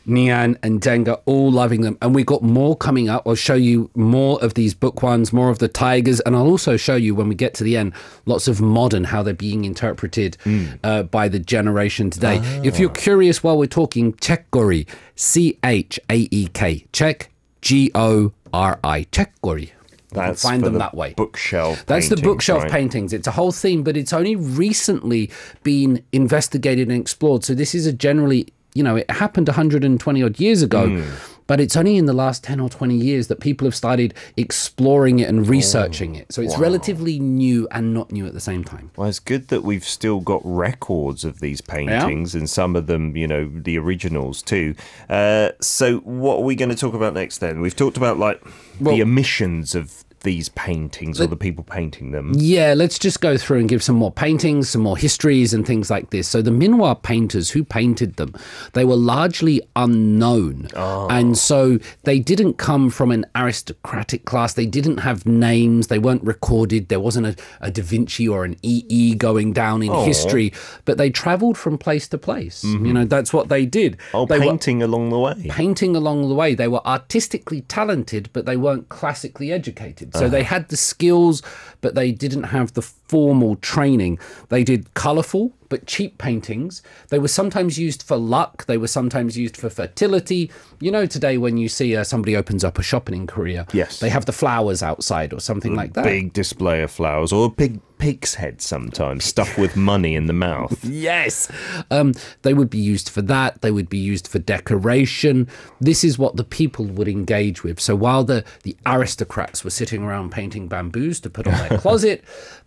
Nian 0.08 0.58
and 0.64 0.82
Denga 0.82 1.22
all 1.26 1.52
loving 1.52 1.82
them. 1.82 1.96
And 2.02 2.16
we've 2.16 2.26
got 2.26 2.42
more 2.42 2.76
coming 2.76 3.08
up. 3.08 3.22
I'll 3.28 3.36
show 3.36 3.54
you 3.54 3.92
more 3.96 4.44
of 4.44 4.56
these 4.56 4.74
book 4.74 5.04
ones, 5.04 5.32
more 5.32 5.50
of 5.52 5.60
the 5.60 5.68
tigers. 5.68 6.20
And 6.22 6.36
I'll 6.36 6.48
also 6.48 6.76
show 6.76 6.96
you 6.96 7.14
when 7.14 7.30
we 7.30 7.36
get 7.36 7.54
to 7.56 7.64
the 7.64 7.78
end 7.78 7.94
lots 8.26 8.48
of 8.48 8.60
modern, 8.60 9.04
how 9.06 9.22
they're 9.22 9.34
being 9.36 9.64
interpreted 9.64 10.38
uh, 10.84 11.04
by 11.04 11.28
the 11.28 11.38
generation 11.38 12.10
today. 12.10 12.40
If 12.64 12.80
you're 12.80 12.90
curious 12.90 13.44
while 13.44 13.58
we're 13.58 13.68
talking, 13.68 14.11
Chaekgori, 14.14 14.88
C 15.16 15.58
H 15.64 16.00
A 16.10 16.28
E 16.32 16.48
K, 16.48 16.86
Czech, 16.92 17.30
G 17.62 17.92
O 17.96 18.32
R 18.54 18.80
I, 18.84 19.06
Chaekgori. 19.12 19.72
That's 20.14 20.42
find 20.42 20.62
them 20.64 20.74
the 20.74 20.80
that 20.80 20.94
way. 20.94 21.14
Bookshelf. 21.16 21.86
That's 21.86 22.10
the 22.10 22.18
bookshelf 22.18 22.64
right? 22.64 22.72
paintings. 22.72 23.14
It's 23.14 23.28
a 23.28 23.32
whole 23.32 23.52
theme, 23.54 23.82
but 23.82 23.96
it's 23.96 24.12
only 24.12 24.36
recently 24.36 25.32
been 25.64 26.04
investigated 26.12 26.90
and 26.90 27.00
explored. 27.00 27.46
So 27.46 27.54
this 27.54 27.74
is 27.74 27.86
a 27.86 27.94
generally, 27.94 28.48
you 28.74 28.84
know, 28.84 28.98
it 28.98 29.10
happened 29.10 29.48
120 29.48 30.22
odd 30.24 30.40
years 30.40 30.62
ago, 30.62 30.88
Hmm. 30.88 31.04
But 31.52 31.60
it's 31.60 31.76
only 31.76 31.98
in 31.98 32.06
the 32.06 32.14
last 32.14 32.46
10 32.46 32.62
or 32.62 32.70
20 32.70 32.96
years 32.96 33.28
that 33.28 33.42
people 33.42 33.66
have 33.68 33.76
started 33.76 34.14
exploring 34.38 35.20
it 35.20 35.28
and 35.28 35.50
researching 35.50 36.16
it. 36.16 36.32
So 36.32 36.42
it's 36.42 36.58
relatively 36.58 37.20
new 37.20 37.68
and 37.72 37.94
not 37.94 38.10
new 38.10 38.26
at 38.26 38.32
the 38.32 38.40
same 38.40 38.64
time. 38.64 38.90
Well, 38.96 39.10
it's 39.10 39.20
good 39.20 39.50
that 39.50 39.62
we've 39.62 39.84
still 39.84 40.22
got 40.22 40.40
records 40.46 41.26
of 41.26 41.42
these 41.42 41.60
paintings, 41.60 42.36
and 42.36 42.50
some 42.50 42.78
of 42.78 42.88
them, 42.88 43.18
you 43.18 43.28
know, 43.28 43.52
the 43.54 43.78
originals 43.78 44.42
too. 44.42 44.76
Uh, 45.10 45.50
so, 45.60 45.98
what 45.98 46.38
are 46.38 46.44
we 46.44 46.56
going 46.56 46.70
to 46.70 46.76
talk 46.78 46.94
about 46.94 47.14
next? 47.16 47.40
Then 47.40 47.60
we've 47.60 47.76
talked 47.76 47.98
about 47.98 48.18
like 48.18 48.42
Well- 48.80 48.96
the 48.96 49.02
emissions 49.02 49.76
of 49.76 50.06
these 50.22 50.50
paintings 50.50 51.20
or 51.20 51.28
the 51.28 51.36
people 51.36 51.64
painting 51.64 52.12
them. 52.12 52.34
Yeah, 52.36 52.74
let's 52.76 52.98
just 53.00 53.22
go 53.22 53.38
through 53.38 53.60
and 53.60 53.70
give 53.70 53.84
some 53.84 53.96
more 53.96 54.12
paintings, 54.12 54.70
some 54.70 54.82
more 54.82 54.98
histories, 54.98 55.54
and 55.54 55.66
things 55.66 55.90
like 55.90 56.10
this. 56.10 56.28
So, 56.28 56.42
the 56.42 56.52
Minhwa 56.52 57.02
painters 57.02 57.52
who 57.52 57.64
painted 57.64 58.16
them, 58.16 58.34
they 58.74 58.86
were 58.86 58.96
largely 58.96 59.62
unknown. 59.76 60.68
Oh. 60.76 61.08
And 61.10 61.38
so, 61.38 61.80
they 62.04 62.20
didn't 62.20 62.58
come 62.58 62.90
from 62.90 63.12
an 63.12 63.26
aristocratic 63.36 64.26
class. 64.26 64.54
They 64.54 64.66
didn't 64.66 64.98
have 64.98 65.26
names. 65.26 65.88
They 65.88 66.00
weren't 66.00 66.24
recorded. 66.24 66.90
There 66.90 67.00
wasn't 67.00 67.28
a, 67.28 67.36
a 67.60 67.72
Da 67.72 67.84
Vinci 67.84 68.28
or 68.28 68.46
an 68.46 68.58
EE 68.62 69.16
going 69.16 69.54
down 69.54 69.84
in 69.84 69.90
oh. 69.90 70.06
history, 70.06 70.54
but 70.86 70.98
they 70.98 71.10
traveled 71.10 71.58
from 71.58 71.78
place 71.78 72.08
to 72.10 72.18
place. 72.18 72.64
You 72.64 72.76
mm-hmm. 72.76 72.94
know, 72.94 73.06
that's 73.06 73.34
what 73.34 73.50
they 73.50 73.66
did. 73.66 73.98
Oh, 74.14 74.26
they 74.26 74.40
were- 74.40 74.46
painting 74.46 74.84
along 74.84 75.10
the 75.10 75.20
way. 75.20 75.48
painting 75.50 75.96
along 75.96 76.30
the 76.30 76.36
way. 76.36 76.56
They 76.56 76.68
were 76.68 76.86
artistically 76.86 77.62
talented, 77.62 78.30
but 78.34 78.46
they 78.46 78.58
weren't 78.58 78.90
classically 78.90 79.52
educated. 79.52 80.11
So 80.14 80.30
they 80.30 80.44
had 80.44 80.70
the 80.70 80.78
skills, 80.78 81.42
but 81.82 81.96
they 81.96 82.12
didn't 82.12 82.44
have 82.44 82.74
the 82.74 82.82
formal 82.82 83.56
training. 83.58 84.20
They 84.50 84.64
did 84.64 84.94
colorful 84.94 85.54
but 85.70 85.88
cheap 85.88 86.18
paintings. 86.18 86.82
They 87.10 87.18
were 87.20 87.30
sometimes 87.30 87.80
used 87.80 88.04
for 88.04 88.18
luck. 88.18 88.66
They 88.66 88.78
were 88.78 88.88
sometimes 88.90 89.38
used 89.38 89.56
for 89.56 89.70
fertility. 89.70 90.52
You 90.82 90.92
know, 90.92 91.06
today 91.06 91.38
when 91.38 91.56
you 91.58 91.70
see 91.70 91.96
uh, 91.96 92.04
somebody 92.04 92.36
opens 92.36 92.64
up 92.66 92.78
a 92.78 92.84
shop 92.84 93.08
in 93.10 93.26
Korea, 93.26 93.66
Yes. 93.72 94.00
they 94.00 94.10
have 94.10 94.26
the 94.26 94.34
flowers 94.34 94.84
outside 94.84 95.32
or 95.34 95.40
something 95.40 95.74
like 95.74 95.94
that. 95.94 96.04
Big 96.04 96.34
display 96.34 96.82
of 96.82 96.92
flowers 96.92 97.32
or 97.32 97.46
a 97.46 97.50
big 97.50 97.80
pig's 98.02 98.34
head 98.34 98.62
sometimes, 98.62 99.24
stuffed 99.24 99.60
with 99.60 99.78
money 99.78 100.16
in 100.16 100.26
the 100.26 100.34
mouth. 100.34 100.84
Yes. 100.92 101.50
Um, 101.90 102.14
they 102.42 102.54
would 102.54 102.70
be 102.70 102.78
used 102.78 103.10
for 103.10 103.22
that. 103.24 103.62
They 103.62 103.72
would 103.72 103.90
be 103.90 103.98
used 103.98 104.28
for 104.28 104.40
decoration. 104.40 105.48
This 105.80 106.04
is 106.04 106.18
what 106.20 106.36
the 106.36 106.44
people 106.44 106.86
would 106.86 107.08
engage 107.08 107.64
with. 107.64 107.80
So 107.80 107.96
while 107.96 108.24
the, 108.24 108.44
the 108.64 108.76
aristocrats 108.86 109.64
were 109.64 109.70
sitting 109.70 110.04
around 110.04 110.32
painting 110.32 110.68
bamboos 110.68 111.20
to 111.22 111.30
put 111.30 111.48
on 111.48 111.54
their 111.54 111.78
closet, 111.84 112.24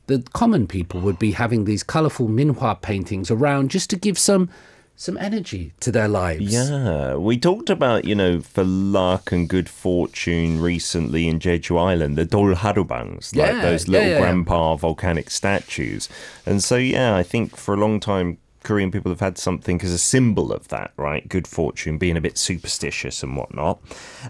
the 0.07 0.25
common 0.33 0.67
people 0.67 1.01
would 1.01 1.19
be 1.19 1.33
having 1.33 1.65
these 1.65 1.83
colorful 1.83 2.29
minhwa 2.29 2.81
paintings 2.81 3.31
around 3.31 3.71
just 3.71 3.91
to 3.91 3.97
give 3.97 4.19
some 4.19 4.49
some 4.97 5.19
energy 5.19 5.73
to 5.81 5.91
their 5.91 6.09
lives. 6.09 6.53
Yeah, 6.53 7.17
we 7.17 7.39
talked 7.39 7.71
about, 7.71 8.05
you 8.05 8.15
know, 8.15 8.41
for 8.41 8.65
luck 8.65 9.33
and 9.33 9.49
good 9.49 9.69
fortune 9.69 10.61
recently 10.61 11.29
in 11.29 11.39
Jeju 11.39 11.79
Island, 11.79 12.17
the 12.17 12.25
Dol 12.25 12.55
Harubangs, 12.55 13.35
like 13.35 13.61
those 13.61 13.89
little 13.89 14.09
yeah, 14.09 14.15
yeah. 14.15 14.21
grandpa 14.21 14.77
volcanic 14.77 15.31
statues. 15.31 16.09
And 16.47 16.63
so, 16.63 16.77
yeah, 16.77 17.17
I 17.17 17.23
think 17.23 17.57
for 17.57 17.75
a 17.75 17.77
long 17.77 18.01
time, 18.01 18.39
Korean 18.63 18.91
people 18.91 19.13
have 19.13 19.21
had 19.21 19.37
something 19.37 19.81
as 19.83 19.93
a 19.93 19.99
symbol 19.99 20.53
of 20.53 20.69
that, 20.69 20.93
right? 20.97 21.29
Good 21.29 21.47
fortune, 21.47 21.99
being 21.99 22.17
a 22.17 22.21
bit 22.21 22.39
superstitious 22.39 23.23
and 23.23 23.37
whatnot. 23.37 23.81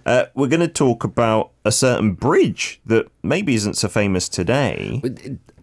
Uh, 0.04 0.26
we're 0.34 0.48
going 0.48 0.60
to 0.60 0.68
talk 0.68 1.04
about 1.04 1.52
a 1.64 1.72
certain 1.72 2.12
bridge 2.12 2.80
that 2.84 3.06
maybe 3.22 3.54
isn't 3.54 3.76
so 3.76 3.88
famous 3.88 4.28
today. 4.28 5.00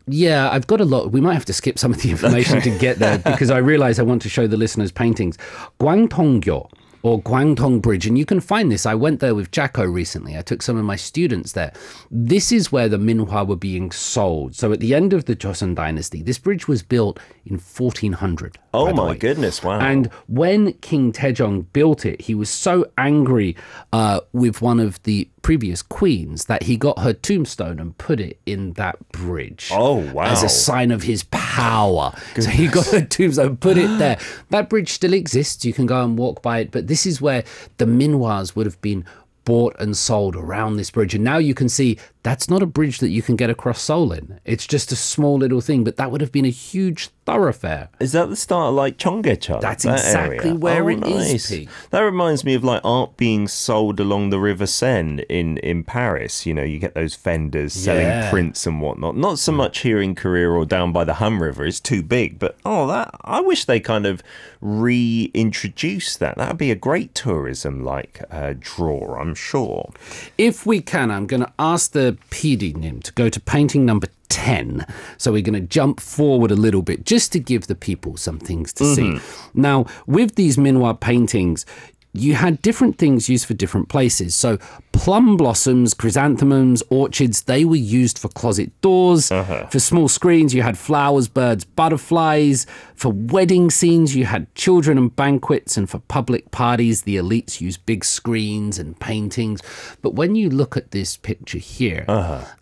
Yeah, 0.07 0.49
I've 0.49 0.67
got 0.67 0.81
a 0.81 0.85
lot. 0.85 1.11
We 1.11 1.21
might 1.21 1.33
have 1.33 1.45
to 1.45 1.53
skip 1.53 1.77
some 1.79 1.91
of 1.91 2.01
the 2.01 2.11
information 2.15 2.61
to 2.61 2.77
get 2.77 2.99
there 2.99 3.17
because 3.25 3.49
I 3.49 3.57
realize 3.57 3.99
I 3.99 4.03
want 4.03 4.21
to 4.23 4.29
show 4.29 4.47
the 4.47 4.57
listeners 4.57 4.91
paintings. 4.91 5.37
Gwangtonggyo 5.79 6.69
or 7.03 7.21
Gwangtong 7.21 7.81
Bridge, 7.81 8.05
and 8.05 8.17
you 8.17 8.25
can 8.25 8.39
find 8.39 8.71
this. 8.71 8.85
I 8.85 8.93
went 8.93 9.19
there 9.19 9.33
with 9.33 9.51
Jacko 9.51 9.83
recently. 9.85 10.37
I 10.37 10.41
took 10.41 10.61
some 10.61 10.77
of 10.77 10.85
my 10.85 10.95
students 10.95 11.53
there. 11.53 11.73
This 12.11 12.51
is 12.51 12.71
where 12.71 12.87
the 12.87 12.97
Minhwa 12.97 13.47
were 13.47 13.55
being 13.55 13.91
sold. 13.91 14.55
So 14.55 14.71
at 14.71 14.79
the 14.79 14.93
end 14.93 15.13
of 15.13 15.25
the 15.25 15.35
Joseon 15.35 15.75
Dynasty, 15.75 16.21
this 16.21 16.37
bridge 16.37 16.67
was 16.67 16.83
built 16.83 17.19
in 17.45 17.55
1400. 17.55 18.57
Oh 18.73 18.93
my 18.93 19.15
goodness, 19.15 19.63
wow. 19.63 19.79
And 19.79 20.07
when 20.27 20.73
King 20.73 21.11
Taejong 21.11 21.65
built 21.73 22.05
it, 22.05 22.21
he 22.21 22.35
was 22.35 22.49
so 22.49 22.85
angry 22.97 23.55
uh, 23.91 24.21
with 24.31 24.61
one 24.61 24.79
of 24.79 25.01
the 25.03 25.27
previous 25.41 25.81
queens 25.81 26.45
that 26.45 26.63
he 26.63 26.77
got 26.77 26.99
her 26.99 27.13
tombstone 27.13 27.79
and 27.79 27.97
put 27.97 28.19
it 28.19 28.39
in 28.45 28.73
that 28.73 28.97
bridge. 29.11 29.69
Oh, 29.73 30.11
wow. 30.11 30.25
As 30.25 30.43
a 30.43 30.49
sign 30.49 30.91
of 30.91 31.03
his 31.03 31.23
power. 31.31 32.13
So 32.39 32.49
he 32.49 32.67
got 32.67 32.87
her 32.87 33.01
tombstone, 33.01 33.57
put 33.57 33.77
it 33.77 33.97
there. 33.97 34.19
That 34.49 34.69
bridge 34.69 34.89
still 34.89 35.13
exists. 35.13 35.65
You 35.65 35.73
can 35.73 35.85
go 35.85 36.03
and 36.03 36.17
walk 36.17 36.41
by 36.41 36.59
it. 36.59 36.71
But 36.71 36.87
this 36.87 37.05
is 37.05 37.21
where 37.21 37.43
the 37.77 37.85
Minhwas 37.85 38.55
would 38.55 38.65
have 38.65 38.79
been 38.81 39.05
bought 39.43 39.75
and 39.79 39.97
sold 39.97 40.35
around 40.35 40.77
this 40.77 40.91
bridge. 40.91 41.15
And 41.15 41.23
now 41.23 41.37
you 41.37 41.53
can 41.53 41.69
see 41.69 41.97
that's 42.23 42.49
not 42.49 42.61
a 42.61 42.67
bridge 42.67 42.99
that 42.99 43.09
you 43.09 43.21
can 43.21 43.35
get 43.35 43.49
across 43.49 43.81
Seoul 43.81 44.11
in. 44.11 44.39
It's 44.45 44.67
just 44.67 44.91
a 44.91 44.95
small 44.95 45.37
little 45.39 45.61
thing, 45.61 45.83
but 45.83 45.97
that 45.97 46.11
would 46.11 46.21
have 46.21 46.31
been 46.31 46.45
a 46.45 46.49
huge 46.49 47.09
thoroughfare. 47.25 47.89
Is 47.99 48.11
that 48.11 48.29
the 48.29 48.35
start 48.35 48.69
of 48.69 48.75
like 48.75 48.97
Cheonggyecheon? 48.97 49.61
That's 49.61 49.83
that 49.85 49.99
exactly 49.99 50.37
area? 50.49 50.55
where 50.55 50.83
oh, 50.83 50.87
it 50.89 51.03
is, 51.05 51.31
nice. 51.31 51.49
Pete. 51.49 51.69
That 51.89 52.01
reminds 52.01 52.43
me 52.43 52.53
of 52.53 52.63
like 52.63 52.81
art 52.83 53.17
being 53.17 53.47
sold 53.47 53.99
along 53.99 54.29
the 54.29 54.39
River 54.39 54.67
Seine 54.67 55.23
in 55.29 55.57
in 55.59 55.83
Paris. 55.83 56.45
You 56.45 56.53
know, 56.53 56.63
you 56.63 56.77
get 56.77 56.93
those 56.93 57.15
vendors 57.15 57.73
selling 57.73 58.05
Yeah. 58.05 58.29
prints 58.29 58.67
and 58.67 58.81
whatnot. 58.81 59.17
Not 59.17 59.39
so 59.39 59.51
much 59.51 59.79
here 59.79 59.99
in 59.99 60.13
Korea 60.13 60.49
or 60.49 60.65
down 60.65 60.91
by 60.91 61.03
the 61.03 61.15
Han 61.15 61.39
River. 61.39 61.65
It's 61.65 61.79
too 61.79 62.03
big. 62.03 62.37
But 62.37 62.55
oh, 62.65 62.87
that 62.87 63.09
I 63.21 63.41
wish 63.41 63.65
they 63.65 63.79
kind 63.79 64.05
of 64.05 64.21
reintroduced 64.61 66.19
that. 66.19 66.37
That 66.37 66.49
would 66.49 66.57
be 66.57 66.71
a 66.71 66.75
great 66.75 67.15
tourism 67.15 67.83
like 67.83 68.21
uh, 68.29 68.53
draw. 68.59 69.15
I'm 69.19 69.33
sure. 69.35 69.91
If 70.37 70.65
we 70.65 70.81
can, 70.81 71.09
I'm 71.11 71.25
going 71.25 71.41
to 71.41 71.51
ask 71.57 71.91
the 71.91 72.10
PD 72.29 72.75
Nim 72.75 73.01
to 73.01 73.13
go 73.13 73.29
to 73.29 73.39
painting 73.39 73.85
number 73.85 74.07
10. 74.29 74.85
So 75.17 75.31
we're 75.31 75.41
going 75.41 75.61
to 75.61 75.67
jump 75.67 75.99
forward 75.99 76.51
a 76.51 76.55
little 76.55 76.81
bit 76.81 77.05
just 77.05 77.31
to 77.33 77.39
give 77.39 77.67
the 77.67 77.75
people 77.75 78.17
some 78.17 78.39
things 78.39 78.73
to 78.73 78.95
see. 78.95 79.03
Mm-hmm. 79.03 79.61
Now, 79.61 79.85
with 80.07 80.35
these 80.35 80.57
Minhwa 80.57 80.99
paintings, 80.99 81.65
you 82.13 82.35
had 82.35 82.61
different 82.61 82.97
things 82.97 83.29
used 83.29 83.45
for 83.45 83.53
different 83.53 83.87
places. 83.89 84.35
So 84.35 84.57
plum 84.91 85.37
blossoms, 85.37 85.93
chrysanthemums, 85.93 86.83
orchids, 86.89 87.43
they 87.43 87.63
were 87.63 87.75
used 87.77 88.19
for 88.19 88.27
closet 88.27 88.69
doors. 88.81 89.29
For 89.69 89.79
small 89.79 90.09
screens, 90.09 90.53
you 90.53 90.61
had 90.61 90.77
flowers, 90.77 91.27
birds, 91.29 91.63
butterflies. 91.63 92.65
For 92.95 93.09
wedding 93.11 93.71
scenes, 93.71 94.15
you 94.15 94.25
had 94.25 94.53
children 94.55 94.97
and 94.97 95.15
banquets. 95.15 95.77
And 95.77 95.89
for 95.89 95.99
public 95.99 96.51
parties, 96.51 97.03
the 97.03 97.15
elites 97.15 97.61
used 97.61 97.85
big 97.85 98.03
screens 98.03 98.77
and 98.77 98.99
paintings. 98.99 99.61
But 100.01 100.13
when 100.13 100.35
you 100.35 100.49
look 100.49 100.75
at 100.75 100.91
this 100.91 101.15
picture 101.15 101.57
here, 101.59 102.03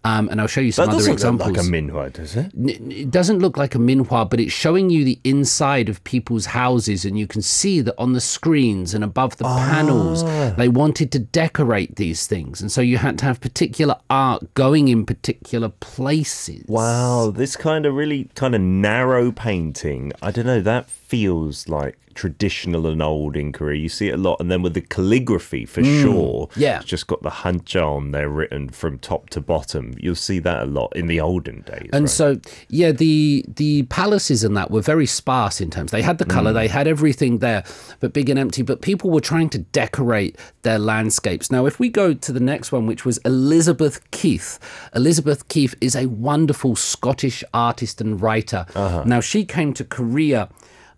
um, 0.03 0.29
and 0.29 0.39
I'll 0.39 0.47
show 0.47 0.61
you 0.61 0.71
some 0.71 0.85
That 0.85 0.89
other 0.91 0.99
doesn't 0.99 1.13
examples. 1.13 1.47
look 1.49 1.57
like 1.57 1.65
a 1.65 1.69
minhwa, 1.69 2.13
does 2.13 2.35
it? 2.35 2.51
It 2.55 3.09
doesn't 3.11 3.39
look 3.39 3.57
like 3.57 3.73
a 3.73 3.79
minhwa, 3.79 4.29
but 4.29 4.39
it's 4.39 4.53
showing 4.53 4.89
you 4.91 5.03
the 5.03 5.19
inside 5.23 5.89
of 5.89 6.03
people's 6.03 6.45
houses, 6.47 7.03
and 7.03 7.17
you 7.17 7.25
can 7.25 7.41
see 7.41 7.81
that 7.81 7.95
on 7.97 8.13
the 8.13 8.21
screens 8.21 8.93
and 8.93 9.03
above 9.03 9.38
the 9.39 9.45
panels, 9.45 10.23
Ah. 10.23 10.53
they 10.55 10.69
wanted 10.69 11.11
to 11.13 11.19
decorate 11.19 11.95
these 11.95 12.27
things. 12.27 12.61
And 12.61 12.71
so 12.71 12.81
you 12.81 12.97
had 12.97 13.17
to 13.19 13.25
have 13.25 13.41
particular 13.41 13.95
art 14.09 14.53
going 14.53 14.87
in 14.87 15.05
particular 15.05 15.69
places. 15.79 16.63
Wow, 16.67 17.31
this 17.35 17.55
kind 17.55 17.85
of 17.87 17.95
really 17.95 18.29
kind 18.35 18.53
of 18.53 18.61
narrow 18.61 19.31
painting. 19.31 20.13
I 20.21 20.29
don't 20.31 20.45
know, 20.45 20.61
that 20.61 20.87
feels 20.89 21.67
like 21.67 21.97
traditional 22.15 22.87
and 22.87 23.01
old 23.01 23.35
in 23.35 23.51
Korea. 23.51 23.79
You 23.79 23.89
see 23.89 24.09
it 24.09 24.15
a 24.15 24.17
lot. 24.17 24.39
And 24.39 24.51
then 24.51 24.61
with 24.61 24.73
the 24.73 24.81
calligraphy, 24.81 25.65
for 25.65 25.83
sure. 25.83 26.47
Mm, 26.47 26.51
yeah. 26.55 26.77
It's 26.77 26.85
just 26.85 27.07
got 27.07 27.21
the 27.21 27.29
hanja 27.29 27.83
on 27.83 28.11
there 28.11 28.29
written 28.29 28.69
from 28.69 28.99
top 28.99 29.29
to 29.31 29.41
bottom. 29.41 29.93
You'll 29.97 30.15
see 30.15 30.39
that 30.39 30.63
a 30.63 30.65
lot 30.65 30.95
in 30.95 31.07
the 31.07 31.19
olden 31.19 31.61
days. 31.61 31.89
And 31.93 32.03
right? 32.03 32.09
so, 32.09 32.39
yeah, 32.69 32.91
the 32.91 33.45
the 33.55 33.83
palaces 33.83 34.43
and 34.43 34.55
that 34.57 34.71
were 34.71 34.81
very 34.81 35.05
sparse 35.05 35.61
in 35.61 35.69
terms. 35.69 35.91
They 35.91 36.01
had 36.01 36.17
the 36.17 36.25
color, 36.25 36.53
they 36.53 36.67
had 36.67 36.87
everything 36.87 37.39
there, 37.39 37.63
but 37.99 38.13
big 38.13 38.29
and 38.29 38.39
empty. 38.39 38.61
But 38.61 38.81
people 38.81 39.09
were 39.09 39.21
trying 39.21 39.49
to 39.49 39.59
decorate 39.59 40.37
their 40.63 40.79
landscapes. 40.79 41.51
Now, 41.51 41.65
if 41.65 41.79
we 41.79 41.89
go 41.89 42.13
to 42.13 42.31
the 42.31 42.39
next 42.39 42.71
one, 42.71 42.85
which 42.85 43.05
was 43.05 43.17
Elizabeth 43.19 44.09
Keith. 44.11 44.59
Elizabeth 44.95 45.47
Keith 45.47 45.75
is 45.81 45.95
a 45.95 46.07
wonderful 46.07 46.75
Scottish 46.75 47.43
artist 47.53 48.01
and 48.01 48.21
writer. 48.21 48.65
Now, 48.75 49.21
she 49.21 49.45
came 49.45 49.73
to 49.73 49.83
Korea. 49.83 50.49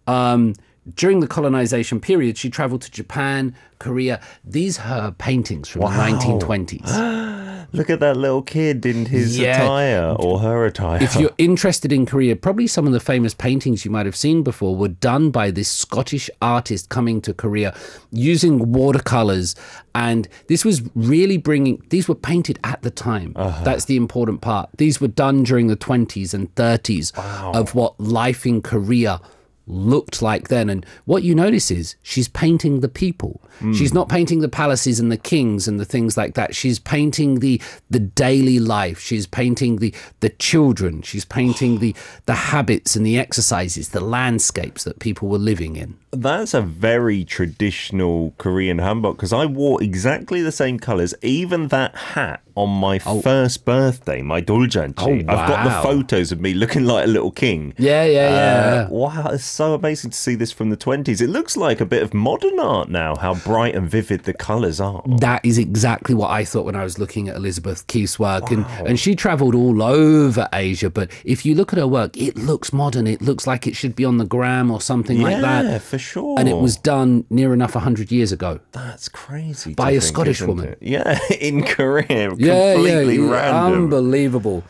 Um, 0.08 0.56
during 0.96 1.20
the 1.20 1.28
colonization 1.28 2.00
period, 2.00 2.38
she 2.38 2.50
traveled 2.50 2.82
to 2.82 2.92
Japan, 2.92 3.56
Korea. 3.80 4.20
These 4.44 4.80
are 4.80 4.82
her 4.82 5.12
paintings 5.12 5.68
from 5.70 5.82
the 5.82 5.88
1920s. 5.88 7.68
Look 7.74 7.90
at 7.90 8.02
that 8.02 8.18
little 8.18 8.42
kid 8.42 8.86
in 8.86 9.06
his 9.06 9.38
Yeah. 9.40 9.64
attire 9.64 10.16
or 10.20 10.40
her 10.40 10.66
attire. 10.66 11.02
if 11.02 11.16
you're 11.16 11.32
interested 11.38 11.92
in 11.94 12.06
Korea, 12.06 12.36
probably 12.36 12.68
some 12.68 12.86
of 12.86 12.92
the 12.94 13.00
famous 13.00 13.34
paintings 13.34 13.86
you 13.86 13.92
might 13.92 14.06
have 14.06 14.16
seen 14.16 14.44
before 14.44 14.76
were 14.76 14.90
done 14.90 15.30
by 15.30 15.52
this 15.52 15.70
Scottish 15.70 16.30
artist 16.42 16.90
coming 16.90 17.22
to 17.22 17.34
Korea 17.34 17.74
using 18.12 18.74
watercolors. 18.74 19.56
And 19.96 20.28
this 20.48 20.66
was 20.66 20.82
really 20.96 21.38
bringing, 21.38 21.82
these 21.90 22.10
were 22.10 22.16
painted 22.16 22.60
at 22.66 22.82
the 22.82 22.92
time. 22.92 23.34
Uh-huh. 23.38 23.64
That's 23.64 23.86
the 23.86 23.96
important 23.96 24.42
part. 24.42 24.70
These 24.78 25.00
were 25.00 25.08
done 25.08 25.44
during 25.44 25.68
the 25.68 25.78
20s 25.78 26.34
and 26.34 26.54
30s 26.56 27.14
of 27.56 27.74
what 27.76 27.98
life 28.00 28.46
in 28.46 28.62
Korea 28.62 29.22
looked 29.68 30.22
like 30.22 30.48
then. 30.48 30.70
And 30.70 30.86
what 31.06 31.24
you 31.24 31.36
notice 31.36 31.72
is 31.72 31.96
she's 32.01 32.27
painting 32.27 32.80
the 32.80 32.89
people. 32.89 33.41
Hmm. 33.60 33.74
She's 33.74 33.94
not 33.94 34.10
painting 34.10 34.39
the 34.39 34.50
palaces 34.50 35.00
and 35.00 35.12
the 35.12 35.18
kings 35.18 35.68
and 35.68 35.80
the 35.80 35.86
things 35.86 36.18
like 36.18 36.34
that. 36.36 36.56
She's 36.56 36.80
painting 36.80 37.39
the 37.39 37.62
the 37.89 38.00
daily 38.00 38.60
life. 38.60 39.00
She's 39.00 39.27
painting 39.27 39.77
the 39.77 39.94
the 40.20 40.30
children. 40.30 41.01
She's 41.01 41.25
painting 41.25 41.80
the 41.80 41.96
the 42.25 42.36
habits 42.36 42.96
and 42.96 43.06
the 43.06 43.18
exercises 43.18 43.89
the 43.89 44.01
landscapes 44.01 44.84
that 44.84 45.00
people 45.00 45.27
were 45.27 45.38
living 45.38 45.75
in. 45.75 45.98
That's 46.12 46.53
a 46.53 46.62
very 46.62 47.24
traditional 47.24 48.34
Korean 48.38 48.80
hanbok 48.80 49.15
because 49.15 49.34
I 49.34 49.46
wore 49.46 49.82
exactly 49.82 50.41
the 50.41 50.51
same 50.51 50.77
colors, 50.80 51.13
even 51.22 51.70
that 51.70 51.96
hat 51.96 52.41
on 52.62 52.70
my 52.70 53.00
first 53.00 53.65
birthday, 53.65 54.22
my 54.22 54.41
doljanchi. 54.41 54.94
Oh, 54.98 55.34
wow. 55.34 55.41
I've 55.41 55.48
got 55.50 55.63
the 55.63 55.82
photos 55.89 56.32
of 56.32 56.39
me 56.39 56.53
looking 56.53 56.86
like 56.86 57.06
a 57.06 57.08
little 57.08 57.32
king. 57.32 57.74
yeah 57.77 58.03
yeah 58.06 58.30
yeah 58.30 58.86
Uh, 58.86 58.88
wow, 58.89 59.27
it's 59.32 59.44
so 59.44 59.74
amazing 59.74 60.12
to 60.12 60.18
see 60.18 60.36
this 60.36 60.51
from 60.51 60.70
the 60.70 60.77
20s. 60.77 61.22
It 61.22 61.27
looks 61.30 61.58
like 61.58 61.82
a 61.82 61.86
bit 61.86 62.03
of 62.03 62.13
modern 62.13 62.60
art 62.60 62.89
now, 62.89 63.15
how 63.15 63.36
bright 63.36 63.75
and 63.75 63.89
vivid 63.89 64.24
the 64.24 64.34
colors 64.34 64.80
are. 64.80 65.01
That 65.06 65.44
is 65.44 65.58
exactly 65.58 66.13
what 66.15 66.30
I 66.30 66.46
thought 66.46 66.65
when 66.65 66.75
I 66.75 66.84
was 66.84 67.00
looking 67.00 67.27
at 67.30 67.36
Elizabeth 67.36 67.86
Keith's 67.88 68.20
work. 68.20 68.51
And, 68.51 68.65
and 68.86 69.00
she 69.00 69.15
traveled 69.15 69.56
all 69.56 69.82
over 69.84 70.48
Asia. 70.53 70.89
But 70.89 71.12
if 71.25 71.46
you 71.46 71.56
look 71.56 71.74
at 71.74 71.80
her 71.80 71.88
work, 71.88 72.15
it 72.18 72.38
looks 72.38 72.72
modern. 72.74 73.08
It 73.08 73.22
looks 73.22 73.48
like 73.48 73.68
it 73.68 73.75
should 73.75 73.96
be 73.96 74.06
on 74.06 74.18
the 74.18 74.25
gram 74.25 74.70
or 74.72 74.80
something 74.82 75.20
like 75.22 75.41
that. 75.41 75.65
Yeah, 75.65 75.77
for 75.80 75.98
sure. 75.98 76.39
And 76.39 76.48
it 76.48 76.58
was 76.58 76.77
done 76.77 77.25
near 77.30 77.53
enough 77.53 77.75
100 77.75 78.12
years 78.12 78.32
ago. 78.32 78.60
That's 78.72 79.10
crazy. 79.10 79.74
By 79.74 79.91
a 79.91 80.00
think, 80.00 80.03
Scottish 80.03 80.41
woman. 80.41 80.70
it? 80.70 80.77
Yeah, 80.82 81.20
in 81.39 81.63
Korea. 81.63 82.34
Yeah, 82.36 82.50
completely 82.51 83.17
yeah. 83.17 83.31
random. 83.31 83.84
Unbelievable. 83.84 84.63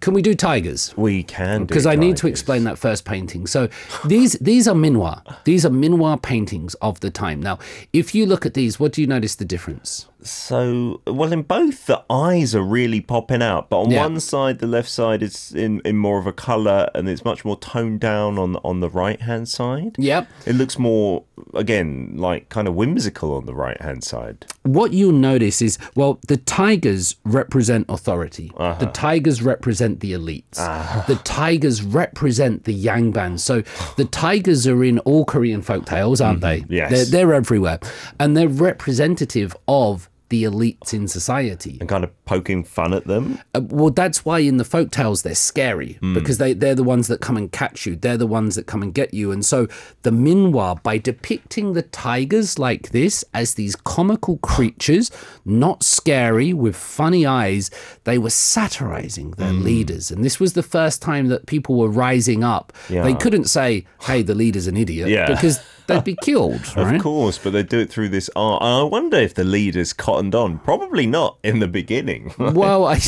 Can 0.00 0.12
we 0.12 0.20
do 0.20 0.34
tigers? 0.34 0.92
we 0.98 1.22
can 1.22 1.64
because 1.64 1.86
I 1.86 1.96
need 1.96 2.18
to 2.18 2.26
explain 2.26 2.64
that 2.64 2.76
first 2.76 3.06
painting. 3.06 3.46
So 3.46 3.68
these 4.04 4.34
these 4.34 4.68
are 4.68 4.74
minhwa. 4.74 5.22
These 5.44 5.64
are 5.64 5.70
minhwa 5.70 6.20
paintings 6.20 6.74
of 6.74 7.00
the 7.00 7.10
time. 7.10 7.40
Now, 7.40 7.58
if 7.94 8.14
you 8.14 8.26
look 8.26 8.44
at 8.44 8.52
these, 8.52 8.78
what 8.78 8.92
do 8.92 9.00
you 9.00 9.06
notice 9.06 9.36
the 9.36 9.46
difference? 9.46 10.06
So, 10.20 11.00
well, 11.06 11.32
in 11.32 11.42
both, 11.42 11.86
the 11.86 12.02
eyes 12.10 12.54
are 12.54 12.62
really 12.62 13.00
popping 13.00 13.42
out, 13.42 13.70
but 13.70 13.80
on 13.82 13.90
Yeah. 13.90 14.02
one 14.02 14.18
side, 14.20 14.58
the 14.58 14.66
left 14.66 14.88
side 14.88 15.22
is 15.22 15.52
in, 15.54 15.80
in 15.84 15.96
more 15.96 16.18
of 16.18 16.26
a 16.26 16.32
color, 16.32 16.88
and 16.94 17.08
it's 17.08 17.24
much 17.24 17.44
more 17.44 17.56
toned 17.58 18.00
down 18.00 18.36
on 18.38 18.56
on 18.64 18.80
the 18.80 18.88
right 18.88 19.20
hand 19.22 19.48
side. 19.48 19.94
Yep. 19.98 20.26
It 20.46 20.54
looks 20.56 20.78
more, 20.78 21.24
again, 21.54 22.14
like 22.16 22.48
kind 22.48 22.66
of 22.66 22.74
whimsical 22.74 23.34
on 23.34 23.46
the 23.46 23.54
right 23.54 23.80
hand 23.80 24.02
side. 24.04 24.44
what 24.64 24.92
you'll 24.92 25.12
notice 25.12 25.62
is 25.62 25.78
well 25.94 26.18
the 26.28 26.36
tigers 26.36 27.14
represent 27.24 27.86
authority 27.88 28.50
Uh-huh. 28.56 28.78
the 28.78 28.86
tigers 28.92 29.40
represent 29.42 30.00
the 30.00 30.12
elites 30.12 30.58
the 31.06 31.14
tigers 31.24 31.82
represent 31.82 32.64
the 32.64 32.74
yangban 32.84 33.38
so 33.38 33.62
the 33.96 34.04
tigers 34.04 34.66
are 34.66 34.84
in 34.84 34.98
all 35.00 35.24
korean 35.24 35.62
folk 35.62 35.86
tales 35.86 36.20
aren't 36.20 36.42
they 36.42 36.60
Mm-hmm. 36.60 36.72
Yes. 36.72 36.90
they're, 36.90 37.04
they're 37.06 37.34
everywhere 37.34 37.78
and 38.20 38.36
they're 38.36 38.48
representative 38.48 39.56
of 39.66 40.07
the 40.30 40.44
elites 40.44 40.92
in 40.92 41.08
society 41.08 41.78
And 41.80 41.88
kind 41.88 42.04
of 42.04 42.10
poking 42.26 42.62
fun 42.64 42.92
at 42.92 43.06
them. 43.06 43.38
uh, 43.54 43.62
well, 43.62 43.90
that's 43.90 44.24
why 44.24 44.40
in 44.40 44.58
the 44.58 44.64
folk 44.64 44.90
tales 44.90 45.22
they're 45.22 45.34
scary 45.34 45.98
because 46.14 46.38
they, 46.38 46.52
they're 46.52 46.74
the 46.74 46.82
ones 46.84 47.08
that 47.08 47.20
come 47.20 47.36
and 47.36 47.50
catch 47.50 47.86
you. 47.86 47.96
They're 47.96 48.18
the 48.18 48.26
ones 48.26 48.54
that 48.56 48.66
come 48.66 48.82
and 48.82 48.92
get 48.92 49.14
you. 49.14 49.32
And 49.32 49.44
so 49.44 49.66
the 50.02 50.10
Minhwa, 50.10 50.82
by 50.82 50.98
depicting 50.98 51.72
the 51.72 51.82
tigers 51.82 52.58
like 52.58 52.90
this 52.90 53.24
as 53.32 53.54
these 53.54 53.74
comical 53.76 54.36
creatures, 54.38 55.10
not 55.46 55.82
scary, 55.82 56.52
with 56.52 56.76
funny 56.76 57.24
eyes, 57.24 57.70
they 58.04 58.18
were 58.18 58.30
satirizing 58.30 59.30
their 59.32 59.52
leaders. 59.52 60.10
And 60.10 60.24
this 60.24 60.38
was 60.38 60.52
the 60.52 60.62
first 60.62 61.00
time 61.00 61.28
that 61.28 61.46
people 61.46 61.76
were 61.76 61.88
rising 61.88 62.44
up. 62.44 62.72
Yeah. 62.90 63.02
They 63.02 63.14
couldn't 63.14 63.44
say, 63.46 63.86
hey, 64.02 64.22
the 64.22 64.34
leader's 64.34 64.66
an 64.66 64.76
idiot, 64.76 65.08
Yeah. 65.08 65.26
because 65.26 65.60
they'd 65.88 66.04
be 66.04 66.16
killed, 66.22 66.60
right? 66.76 66.94
Of 66.94 67.02
course, 67.02 67.38
but 67.38 67.52
they 67.52 67.62
do 67.62 67.80
it 67.80 67.90
through 67.90 68.10
this 68.10 68.30
art. 68.36 68.62
And 68.62 68.70
I 68.70 68.82
wonder 68.82 69.16
if 69.16 69.34
the 69.34 69.44
leaders 69.44 69.92
cottoned 69.92 70.34
on. 70.34 70.58
Probably 70.60 71.06
not 71.06 71.38
in 71.42 71.58
the 71.58 71.68
beginning. 71.68 72.32
well, 72.38 72.86
I, 72.86 73.00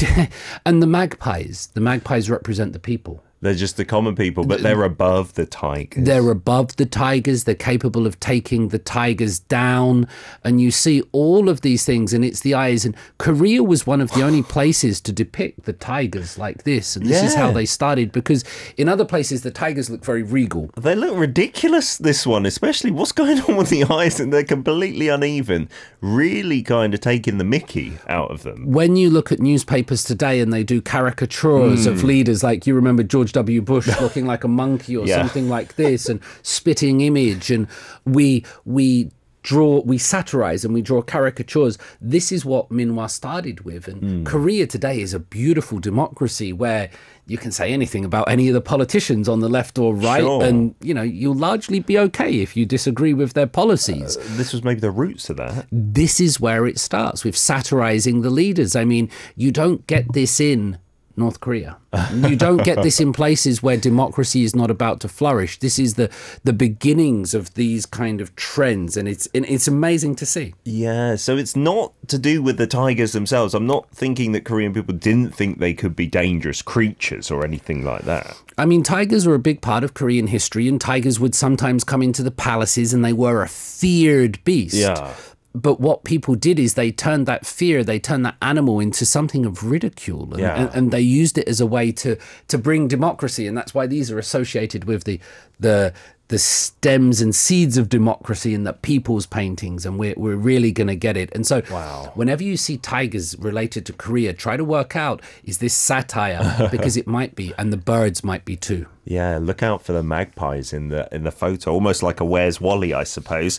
and 0.66 0.82
the 0.82 0.86
magpies, 0.86 1.68
the 1.74 1.80
magpies 1.80 2.28
represent 2.28 2.72
the 2.72 2.80
people. 2.80 3.22
They're 3.42 3.54
just 3.54 3.76
the 3.78 3.84
common 3.84 4.14
people, 4.14 4.44
but 4.44 4.62
they're 4.62 4.82
above 4.82 5.34
the 5.34 5.46
tigers. 5.46 6.04
They're 6.04 6.30
above 6.30 6.76
the 6.76 6.84
tigers. 6.86 7.44
They're 7.44 7.54
capable 7.54 8.06
of 8.06 8.20
taking 8.20 8.68
the 8.68 8.78
tigers 8.78 9.38
down. 9.38 10.06
And 10.44 10.60
you 10.60 10.70
see 10.70 11.02
all 11.12 11.48
of 11.48 11.62
these 11.62 11.84
things, 11.86 12.12
and 12.12 12.22
it's 12.24 12.40
the 12.40 12.52
eyes. 12.54 12.84
And 12.84 12.94
Korea 13.18 13.62
was 13.62 13.86
one 13.86 14.00
of 14.02 14.10
the 14.12 14.22
only 14.22 14.42
places 14.56 15.00
to 15.02 15.12
depict 15.12 15.64
the 15.64 15.72
tigers 15.72 16.36
like 16.36 16.64
this. 16.64 16.96
And 16.96 17.06
this 17.06 17.22
is 17.22 17.34
how 17.34 17.50
they 17.50 17.64
started, 17.64 18.12
because 18.12 18.44
in 18.76 18.88
other 18.88 19.04
places, 19.06 19.42
the 19.42 19.50
tigers 19.50 19.88
look 19.88 20.04
very 20.04 20.22
regal. 20.22 20.70
They 20.76 20.94
look 20.94 21.16
ridiculous, 21.16 21.96
this 21.96 22.26
one, 22.26 22.44
especially 22.44 22.90
what's 22.90 23.12
going 23.12 23.40
on 23.40 23.56
with 23.56 23.70
the 23.70 23.84
eyes, 23.84 24.20
and 24.20 24.32
they're 24.32 24.44
completely 24.44 25.08
uneven. 25.08 25.68
Really 26.02 26.62
kind 26.62 26.92
of 26.94 27.00
taking 27.00 27.38
the 27.38 27.44
mickey 27.44 27.94
out 28.06 28.30
of 28.30 28.42
them. 28.42 28.70
When 28.70 28.96
you 28.96 29.08
look 29.08 29.32
at 29.32 29.40
newspapers 29.40 30.04
today 30.04 30.40
and 30.40 30.52
they 30.52 30.62
do 30.62 30.80
caricatures 30.82 31.84
Hmm. 31.86 31.90
of 31.92 32.04
leaders, 32.04 32.42
like 32.42 32.66
you 32.66 32.74
remember 32.74 33.02
George 33.02 33.29
W. 33.32 33.60
Bush 33.62 33.88
looking 34.00 34.26
like 34.26 34.44
a 34.44 34.48
monkey 34.48 34.96
or 34.96 35.06
Yeah. 35.06 35.18
something 35.18 35.48
like 35.48 35.76
this, 35.76 36.08
and 36.08 36.20
spitting 36.42 37.00
image, 37.00 37.50
and 37.50 37.66
we 38.04 38.44
we 38.64 39.10
draw 39.42 39.80
we 39.86 39.96
satirize 39.96 40.66
and 40.66 40.74
we 40.74 40.82
draw 40.82 41.00
caricatures 41.00 41.78
this 41.98 42.30
is 42.30 42.44
what 42.44 42.68
minhwa 42.68 43.08
started 43.10 43.62
with 43.62 43.88
and 43.88 44.02
Hmm. 44.02 44.24
korea 44.24 44.66
today 44.66 45.00
is 45.00 45.14
a 45.14 45.18
beautiful 45.18 45.78
democracy 45.78 46.52
where 46.52 46.90
you 47.26 47.38
can 47.38 47.50
say 47.50 47.72
anything 47.72 48.04
about 48.04 48.28
any 48.28 48.48
of 48.48 48.54
the 48.54 48.60
politicians 48.60 49.30
on 49.30 49.40
the 49.40 49.48
left 49.48 49.78
or 49.78 49.94
right 49.94 50.20
Sure. 50.20 50.44
and 50.44 50.74
you 50.82 50.92
know 50.92 51.00
you'll 51.00 51.34
largely 51.34 51.80
be 51.80 51.98
okay 51.98 52.40
if 52.42 52.54
you 52.54 52.66
disagree 52.66 53.14
with 53.14 53.32
their 53.32 53.46
policies 53.46 54.18
This 54.36 54.52
was 54.52 54.62
maybe 54.62 54.80
the 54.80 54.90
roots 54.90 55.30
of 55.30 55.38
that. 55.38 55.66
this 55.72 56.20
is 56.20 56.38
where 56.38 56.66
it 56.66 56.78
starts 56.78 57.24
with 57.24 57.34
satirizing 57.34 58.20
the 58.20 58.28
leaders. 58.30 58.76
I 58.76 58.84
mean, 58.84 59.08
you 59.36 59.50
don't 59.52 59.86
get 59.86 60.04
this 60.12 60.38
in 60.38 60.76
North 61.20 61.38
Korea. 61.38 61.76
You 62.12 62.34
don't 62.34 62.64
get 62.64 62.82
this 62.82 62.98
in 63.00 63.12
places 63.12 63.62
where 63.62 63.76
democracy 63.76 64.42
is 64.42 64.56
not 64.56 64.70
about 64.70 65.00
to 65.00 65.08
flourish. 65.08 65.58
This 65.58 65.78
is 65.78 65.94
the 65.94 66.10
the 66.42 66.52
beginnings 66.52 67.34
of 67.34 67.54
these 67.54 67.86
kind 67.86 68.20
of 68.20 68.34
trends, 68.34 68.96
and 68.96 69.08
it's 69.08 69.28
and 69.34 69.44
it's 69.46 69.68
amazing 69.68 70.16
to 70.16 70.26
see. 70.26 70.54
Yeah, 70.64 71.16
so 71.16 71.36
it's 71.36 71.54
not 71.54 71.92
to 72.08 72.18
do 72.18 72.42
with 72.42 72.56
the 72.56 72.66
tigers 72.66 73.12
themselves. 73.12 73.54
I'm 73.54 73.66
not 73.66 73.88
thinking 73.90 74.32
that 74.32 74.44
Korean 74.44 74.72
people 74.72 74.94
didn't 74.94 75.34
think 75.34 75.58
they 75.58 75.74
could 75.74 75.94
be 75.94 76.06
dangerous 76.06 76.62
creatures 76.62 77.30
or 77.30 77.44
anything 77.44 77.84
like 77.84 78.02
that. 78.02 78.36
I 78.58 78.66
mean, 78.66 78.82
tigers 78.82 79.26
were 79.26 79.34
a 79.34 79.40
big 79.40 79.60
part 79.60 79.84
of 79.84 79.94
Korean 79.94 80.26
history, 80.26 80.68
and 80.68 80.80
tigers 80.80 81.20
would 81.20 81.34
sometimes 81.34 81.84
come 81.84 82.02
into 82.02 82.22
the 82.22 82.30
palaces, 82.30 82.92
and 82.92 83.04
they 83.04 83.12
were 83.12 83.42
a 83.42 83.48
feared 83.48 84.42
beast. 84.44 84.74
Yeah. 84.74 85.14
But 85.54 85.80
what 85.80 86.04
people 86.04 86.34
did 86.36 86.58
is 86.58 86.74
they 86.74 86.92
turned 86.92 87.26
that 87.26 87.44
fear, 87.46 87.82
they 87.82 87.98
turned 87.98 88.24
that 88.24 88.36
animal 88.40 88.78
into 88.80 89.04
something 89.04 89.44
of 89.44 89.64
ridicule, 89.64 90.30
and, 90.32 90.38
Yeah. 90.40 90.54
and, 90.66 90.74
and 90.74 90.90
they 90.92 91.00
used 91.00 91.38
it 91.38 91.48
as 91.48 91.60
a 91.60 91.66
way 91.66 91.90
to 91.92 92.16
to 92.48 92.58
bring 92.58 92.88
democracy, 92.88 93.46
and 93.46 93.56
that's 93.56 93.74
why 93.74 93.86
these 93.86 94.10
are 94.10 94.18
associated 94.18 94.84
with 94.84 95.04
the 95.04 95.18
the 95.58 95.92
the 96.28 96.38
stems 96.38 97.20
and 97.20 97.34
seeds 97.34 97.76
of 97.76 97.88
democracy 97.88 98.54
in 98.54 98.62
the 98.62 98.72
people's 98.72 99.26
paintings, 99.26 99.84
and 99.84 99.98
we're 99.98 100.14
we're 100.16 100.36
really 100.36 100.70
going 100.70 100.86
to 100.86 100.94
get 100.94 101.16
it. 101.16 101.28
And 101.34 101.44
so, 101.44 101.62
Wow. 101.68 102.12
whenever 102.14 102.44
you 102.44 102.56
see 102.56 102.76
tigers 102.76 103.36
related 103.40 103.84
to 103.86 103.92
Korea, 103.92 104.32
try 104.32 104.56
to 104.56 104.62
work 104.62 104.94
out 104.94 105.20
is 105.42 105.58
this 105.58 105.74
satire 105.74 106.68
because 106.70 106.96
it 106.96 107.08
might 107.08 107.34
be, 107.34 107.52
and 107.58 107.72
the 107.72 107.76
birds 107.76 108.22
might 108.22 108.44
be 108.44 108.54
too. 108.56 108.86
Yeah, 109.04 109.38
look 109.42 109.60
out 109.64 109.82
for 109.82 109.92
the 109.92 110.04
magpies 110.04 110.72
in 110.72 110.88
the 110.90 111.08
in 111.12 111.24
the 111.24 111.32
photo, 111.32 111.72
almost 111.72 112.04
like 112.04 112.20
a 112.20 112.24
Where's 112.24 112.60
Wally, 112.60 112.94
I 112.94 113.02
suppose. 113.02 113.58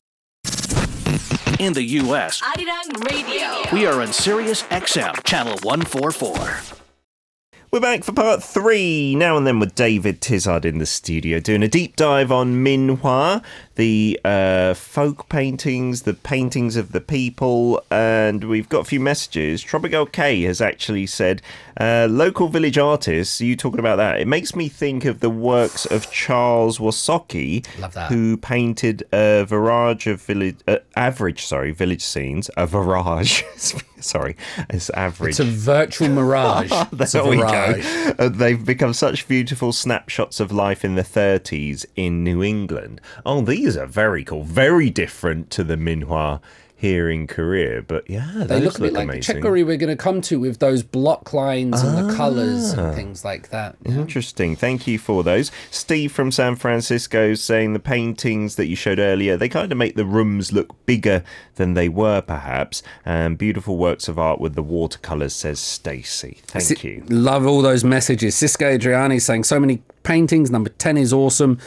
In 1.60 1.74
the 1.74 1.84
U.S., 1.84 2.42
Arirang 2.42 3.10
Radio. 3.10 3.64
We 3.72 3.86
are 3.86 4.02
on 4.02 4.12
Sirius 4.12 4.64
XM, 4.64 5.24
channel 5.24 5.58
144. 5.64 6.81
We're 7.72 7.80
back 7.80 8.04
for 8.04 8.12
part 8.12 8.44
three 8.44 9.16
now 9.16 9.38
and 9.38 9.48
then 9.48 9.58
with 9.58 9.76
David 9.76 10.20
Tizard 10.20 10.66
in 10.66 10.80
the 10.80 10.86
studio 10.86 11.40
doing 11.40 11.64
a 11.64 11.70
deep 11.70 11.96
dive 11.96 12.30
on 12.30 12.66
Minhwa, 12.66 13.42
the 13.76 14.20
uh, 14.26 14.74
folk 14.74 15.30
paintings, 15.30 16.02
the 16.02 16.14
paintings 16.14 16.76
of 16.76 16.92
the 16.92 17.00
people, 17.00 17.82
and 17.90 18.44
we've 18.44 18.68
got 18.68 18.82
a 18.82 18.84
few 18.84 19.00
messages. 19.00 19.64
Tropical 19.64 20.06
K 20.06 20.42
has 20.42 20.60
actually 20.60 21.08
said, 21.08 21.42
uh, 21.80 22.08
local 22.12 22.50
village 22.50 22.78
artists, 22.78 23.40
you 23.40 23.56
talking 23.56 23.80
about 23.80 23.96
that, 23.96 24.20
it 24.20 24.28
makes 24.28 24.54
me 24.54 24.68
think 24.68 25.06
of 25.06 25.22
the 25.22 25.30
works 25.30 25.86
of 25.86 26.12
Charles 26.12 26.78
Wysocki, 26.78 27.66
who 28.10 28.36
painted 28.36 29.04
a 29.14 29.46
barrage 29.50 30.08
of 30.08 30.22
village, 30.22 30.58
uh, 30.68 30.80
average, 30.98 31.46
sorry, 31.46 31.72
village 31.72 32.04
scenes, 32.04 32.52
a 32.58 32.68
barrage, 32.68 33.44
sorry, 33.56 34.36
it's 34.70 34.90
average. 34.90 35.32
It's 35.32 35.40
a 35.40 35.46
virtual 35.46 36.10
mirage. 36.10 36.72
A 36.92 36.96
There 36.96 37.24
we 37.24 37.38
go. 37.38 37.61
Mirage. 37.68 38.14
Uh, 38.20 38.30
they've 38.30 38.66
become 38.66 38.94
such 38.94 39.28
beautiful 39.28 39.72
snapshots 39.72 40.40
of 40.40 40.52
life 40.52 40.84
in 40.84 40.96
the 40.96 41.02
30s 41.02 41.86
in 41.96 42.24
New 42.24 42.44
England. 42.44 43.00
Oh, 43.26 43.42
these 43.42 43.78
are 43.78 43.86
very 43.86 44.24
cool. 44.24 44.44
Very 44.44 44.90
different 44.90 45.50
to 45.52 45.64
the 45.64 45.76
Minhwa 45.76 46.42
here 46.82 47.12
in 47.12 47.28
Korea. 47.28 47.84
But 47.84 48.10
yeah, 48.10 48.28
They 48.48 48.60
look 48.60 48.80
a 48.80 48.82
bit 48.82 48.94
like 48.94 49.04
amazing. 49.04 49.40
the 49.40 49.48
Chekori 49.48 49.64
we're 49.64 49.78
going 49.78 49.96
to 49.96 49.96
come 49.96 50.20
to 50.22 50.40
with 50.40 50.58
those 50.58 50.82
block 50.82 51.32
lines 51.32 51.80
and 51.84 52.10
the 52.10 52.16
colours 52.16 52.74
Ah. 52.76 52.86
and 52.88 52.96
things 52.96 53.24
like 53.24 53.50
that. 53.50 53.76
Interesting. 53.86 54.56
Thank 54.56 54.88
you 54.88 54.98
for 54.98 55.24
those. 55.24 55.52
Steve 55.70 56.12
from 56.12 56.32
San 56.32 56.56
Francisco 56.56 57.30
is 57.30 57.44
saying 57.44 57.74
the 57.74 57.80
paintings 57.80 58.56
that 58.56 58.66
you 58.66 58.76
showed 58.76 58.98
earlier, 58.98 59.38
they 59.38 59.48
kind 59.48 59.72
of 59.72 59.78
make 59.78 59.96
the 59.96 60.06
rooms 60.06 60.52
look 60.52 60.76
bigger 60.88 61.24
than 61.56 61.76
they 61.76 61.88
were, 61.88 62.20
perhaps. 62.22 62.82
And 63.06 63.38
beautiful 63.38 63.78
works 63.78 64.08
of 64.08 64.18
art 64.18 64.42
with 64.42 64.56
the 64.56 64.64
watercolors, 64.64 65.34
says 65.36 65.60
Stacy. 65.60 66.40
Thank 66.48 66.66
Si- 66.66 66.88
you. 66.88 67.04
Love 67.10 67.46
all 67.46 67.62
those 67.62 67.84
messages. 67.84 68.34
Cisco 68.34 68.76
Adriani 68.76 69.22
saying 69.22 69.44
so 69.44 69.60
many 69.60 69.84
paintings. 70.02 70.50
Number 70.50 70.72
10 70.72 70.98
is 70.98 71.14
awesome. 71.14 71.60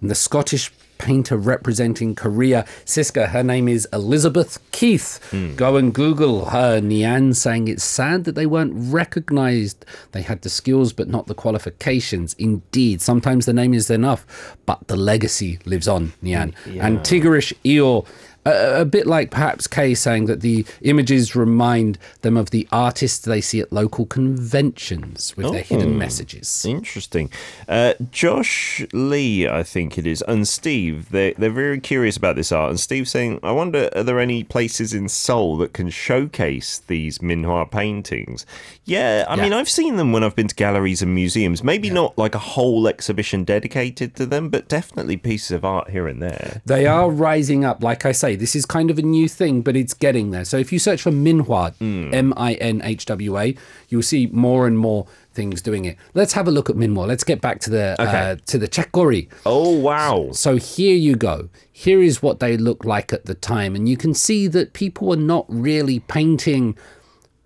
And 0.00 0.10
the 0.10 0.14
Scottish 0.14 0.72
painter 1.02 1.36
representing 1.36 2.14
Korea. 2.14 2.64
Siska, 2.84 3.28
her 3.30 3.42
name 3.42 3.66
is 3.66 3.88
Elizabeth 3.92 4.58
Keith. 4.70 5.18
Hmm. 5.32 5.56
Go 5.56 5.76
and 5.76 5.92
Google 5.92 6.46
her. 6.46 6.80
Nian 6.80 7.34
saying 7.34 7.66
it's 7.66 7.82
sad 7.82 8.22
that 8.24 8.36
they 8.36 8.46
weren't 8.46 8.72
recognized. 8.76 9.84
They 10.12 10.22
had 10.22 10.42
the 10.42 10.48
skills 10.48 10.92
but 10.92 11.08
not 11.08 11.26
the 11.26 11.34
qualifications. 11.34 12.34
Indeed, 12.38 13.02
sometimes 13.02 13.46
the 13.46 13.52
name 13.52 13.74
is 13.74 13.90
enough, 13.90 14.56
but 14.64 14.86
the 14.86 14.96
legacy 14.96 15.58
lives 15.64 15.88
on, 15.88 16.12
Nian. 16.22 16.54
And 16.80 17.00
Tigerish 17.00 17.52
Eo 17.66 18.04
a, 18.44 18.80
a 18.80 18.84
bit 18.84 19.06
like 19.06 19.30
perhaps 19.30 19.66
Kay 19.66 19.94
saying 19.94 20.26
that 20.26 20.40
the 20.40 20.64
images 20.82 21.36
remind 21.36 21.98
them 22.22 22.36
of 22.36 22.50
the 22.50 22.66
artists 22.72 23.18
they 23.24 23.40
see 23.40 23.60
at 23.60 23.72
local 23.72 24.06
conventions 24.06 25.36
with 25.36 25.50
their 25.52 25.62
hidden 25.62 25.96
messages. 25.98 26.64
Interesting. 26.64 27.30
Uh, 27.68 27.94
Josh 28.10 28.84
Lee, 28.92 29.48
I 29.48 29.62
think 29.62 29.96
it 29.98 30.06
is, 30.06 30.22
and 30.22 30.46
Steve, 30.46 31.10
they're, 31.10 31.34
they're 31.38 31.50
very 31.50 31.80
curious 31.80 32.16
about 32.16 32.36
this 32.36 32.52
art. 32.52 32.70
And 32.70 32.80
Steve's 32.80 33.10
saying, 33.10 33.40
I 33.42 33.52
wonder, 33.52 33.88
are 33.94 34.02
there 34.02 34.20
any 34.20 34.44
places 34.44 34.92
in 34.92 35.08
Seoul 35.08 35.56
that 35.58 35.72
can 35.72 35.88
showcase 35.90 36.82
these 36.86 37.18
Minhwa 37.18 37.70
paintings? 37.70 38.44
Yeah, 38.84 39.24
I 39.28 39.36
Yeah. 39.36 39.42
mean, 39.44 39.52
I've 39.52 39.68
seen 39.68 39.96
them 39.96 40.12
when 40.12 40.24
I've 40.24 40.36
been 40.36 40.48
to 40.48 40.54
galleries 40.54 41.02
and 41.02 41.14
museums. 41.14 41.62
Maybe 41.62 41.90
not 41.90 42.16
like 42.18 42.34
a 42.34 42.38
whole 42.40 42.86
exhibition 42.88 43.44
dedicated 43.44 44.14
to 44.16 44.26
them, 44.26 44.48
but 44.48 44.68
definitely 44.68 45.16
pieces 45.16 45.52
of 45.52 45.64
art 45.64 45.90
here 45.90 46.08
and 46.08 46.20
there. 46.22 46.60
They 46.66 46.86
are 46.86 47.10
rising 47.10 47.64
up. 47.64 47.82
Like 47.82 48.04
I 48.04 48.12
say, 48.12 48.31
this 48.36 48.54
is 48.54 48.66
kind 48.66 48.90
of 48.90 48.98
a 48.98 49.02
new 49.02 49.28
thing, 49.28 49.62
but 49.62 49.76
it's 49.76 49.94
getting 49.94 50.30
there. 50.30 50.44
So 50.44 50.56
if 50.56 50.72
you 50.72 50.78
search 50.78 51.02
for 51.02 51.10
Minhwa, 51.10 51.74
M 52.12 52.32
I 52.36 52.54
N 52.54 52.80
H 52.82 53.06
W 53.06 53.38
A, 53.38 53.54
you'll 53.88 54.02
see 54.02 54.28
more 54.32 54.66
and 54.66 54.78
more 54.78 55.06
things 55.32 55.62
doing 55.62 55.84
it. 55.84 55.96
Let's 56.14 56.34
have 56.34 56.46
a 56.46 56.50
look 56.50 56.68
at 56.68 56.76
Minhwa. 56.76 57.06
Let's 57.06 57.24
get 57.24 57.40
back 57.40 57.60
to 57.60 57.70
the 57.70 57.96
uh, 57.98 58.36
to 58.46 58.58
the 58.58 58.68
Chekori. 58.68 59.28
Oh, 59.46 59.70
wow. 59.78 60.30
So 60.32 60.56
here 60.56 60.96
you 60.96 61.16
go. 61.16 61.48
Here 61.72 62.02
is 62.02 62.22
what 62.22 62.40
they 62.40 62.56
look 62.56 62.84
like 62.84 63.12
at 63.12 63.24
the 63.24 63.34
time. 63.34 63.74
And 63.74 63.88
you 63.88 63.96
can 63.96 64.14
see 64.14 64.46
that 64.48 64.72
people 64.72 65.12
are 65.12 65.16
not 65.16 65.46
really 65.48 66.00
painting 66.00 66.76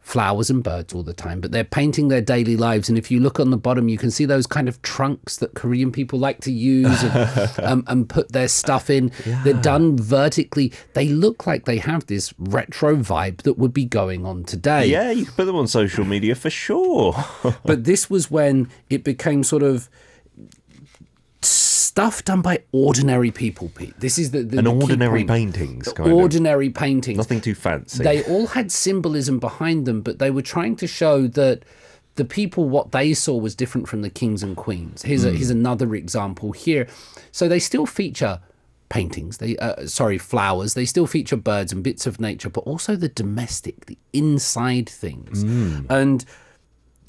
flowers 0.07 0.51
and 0.51 0.63
birds 0.63 0.95
all 0.95 1.03
the 1.03 1.13
time, 1.13 1.41
but 1.41 1.51
they're 1.51 1.65
painting 1.65 2.07
their 2.07 2.21
daily 2.21 2.57
lives. 2.57 2.89
And 2.89 2.97
if 2.97 3.11
you 3.11 3.19
look 3.19 3.41
on 3.41 3.51
the 3.51 3.57
bottom, 3.57 3.89
you 3.89 3.99
can 3.99 4.13
see 4.13 4.25
those 4.25 4.47
kind 4.47 4.69
of 4.69 4.81
trunks 4.83 5.39
that 5.39 5.55
Korean 5.55 5.91
people 5.91 6.17
like 6.17 6.41
to 6.43 6.53
use 6.53 7.03
and, 7.03 7.51
um, 7.65 7.85
and 7.89 8.09
put 8.09 8.31
their 8.31 8.47
stuff 8.47 8.89
in. 8.89 9.11
They're 9.43 9.53
done 9.53 9.99
vertically. 9.99 10.73
They 10.95 11.09
look 11.09 11.45
like 11.45 11.65
they 11.65 11.79
have 11.79 12.07
this 12.07 12.33
retro 12.39 12.95
vibe 12.95 13.39
that 13.39 13.55
would 13.59 13.75
be 13.75 13.85
going 13.85 14.25
on 14.25 14.45
today. 14.45 14.87
Yeah, 14.87 15.11
you 15.11 15.25
can 15.25 15.35
put 15.35 15.47
them 15.47 15.57
on 15.57 15.67
social 15.67 16.05
media 16.05 16.37
for 16.37 16.51
sure. 16.51 17.13
But 17.65 17.83
this 17.83 18.09
was 18.09 18.31
when 18.31 18.71
it 18.89 19.03
became 19.03 19.43
sort 19.43 19.65
of 19.65 19.91
stuff 21.97 22.23
done 22.27 22.43
by 22.43 22.63
ordinary 22.73 23.31
people, 23.31 23.71
Pete. 23.75 23.99
This 23.99 24.19
is 24.19 24.31
the, 24.31 24.43
the 24.43 24.59
An 24.59 24.65
the 24.67 24.71
ordinary 24.71 25.25
paintings, 25.25 25.91
kind 25.95 26.11
of. 26.11 26.15
ordinary 26.19 26.69
paintings. 26.69 27.17
Nothing 27.17 27.41
too 27.41 27.55
fancy. 27.55 28.05
They 28.05 28.23
all 28.25 28.49
had 28.49 28.71
symbolism 28.71 29.39
behind 29.39 29.87
them, 29.87 30.03
but 30.03 30.19
they 30.19 30.31
were 30.31 30.43
trying 30.43 30.77
to 30.77 30.87
show 30.87 31.27
that 31.27 31.63
the 32.17 32.27
people 32.27 32.69
what 32.69 32.93
they 32.93 33.15
saw 33.15 33.39
was 33.39 33.55
different 33.55 33.89
from 33.89 34.03
the 34.03 34.11
kings 34.11 34.43
and 34.43 34.59
queens. 34.59 35.05
Here's 35.05 35.25
a, 35.25 35.31
here's 35.31 35.49
another 35.49 35.95
example 35.95 36.53
here. 36.53 36.87
So 37.33 37.49
they 37.49 37.59
still 37.59 37.87
feature 37.87 38.41
paintings. 38.91 39.39
They 39.39 39.57
uh, 39.57 39.87
sorry 39.87 40.19
flowers. 40.19 40.75
They 40.75 40.85
still 40.85 41.07
feature 41.07 41.37
birds 41.37 41.73
and 41.73 41.83
bits 41.83 42.07
of 42.07 42.21
nature, 42.21 42.51
but 42.51 42.61
also 42.65 42.95
the 42.97 43.09
domestic, 43.09 43.87
the 43.87 43.97
inside 44.13 44.87
things, 44.87 45.45
and 45.89 46.27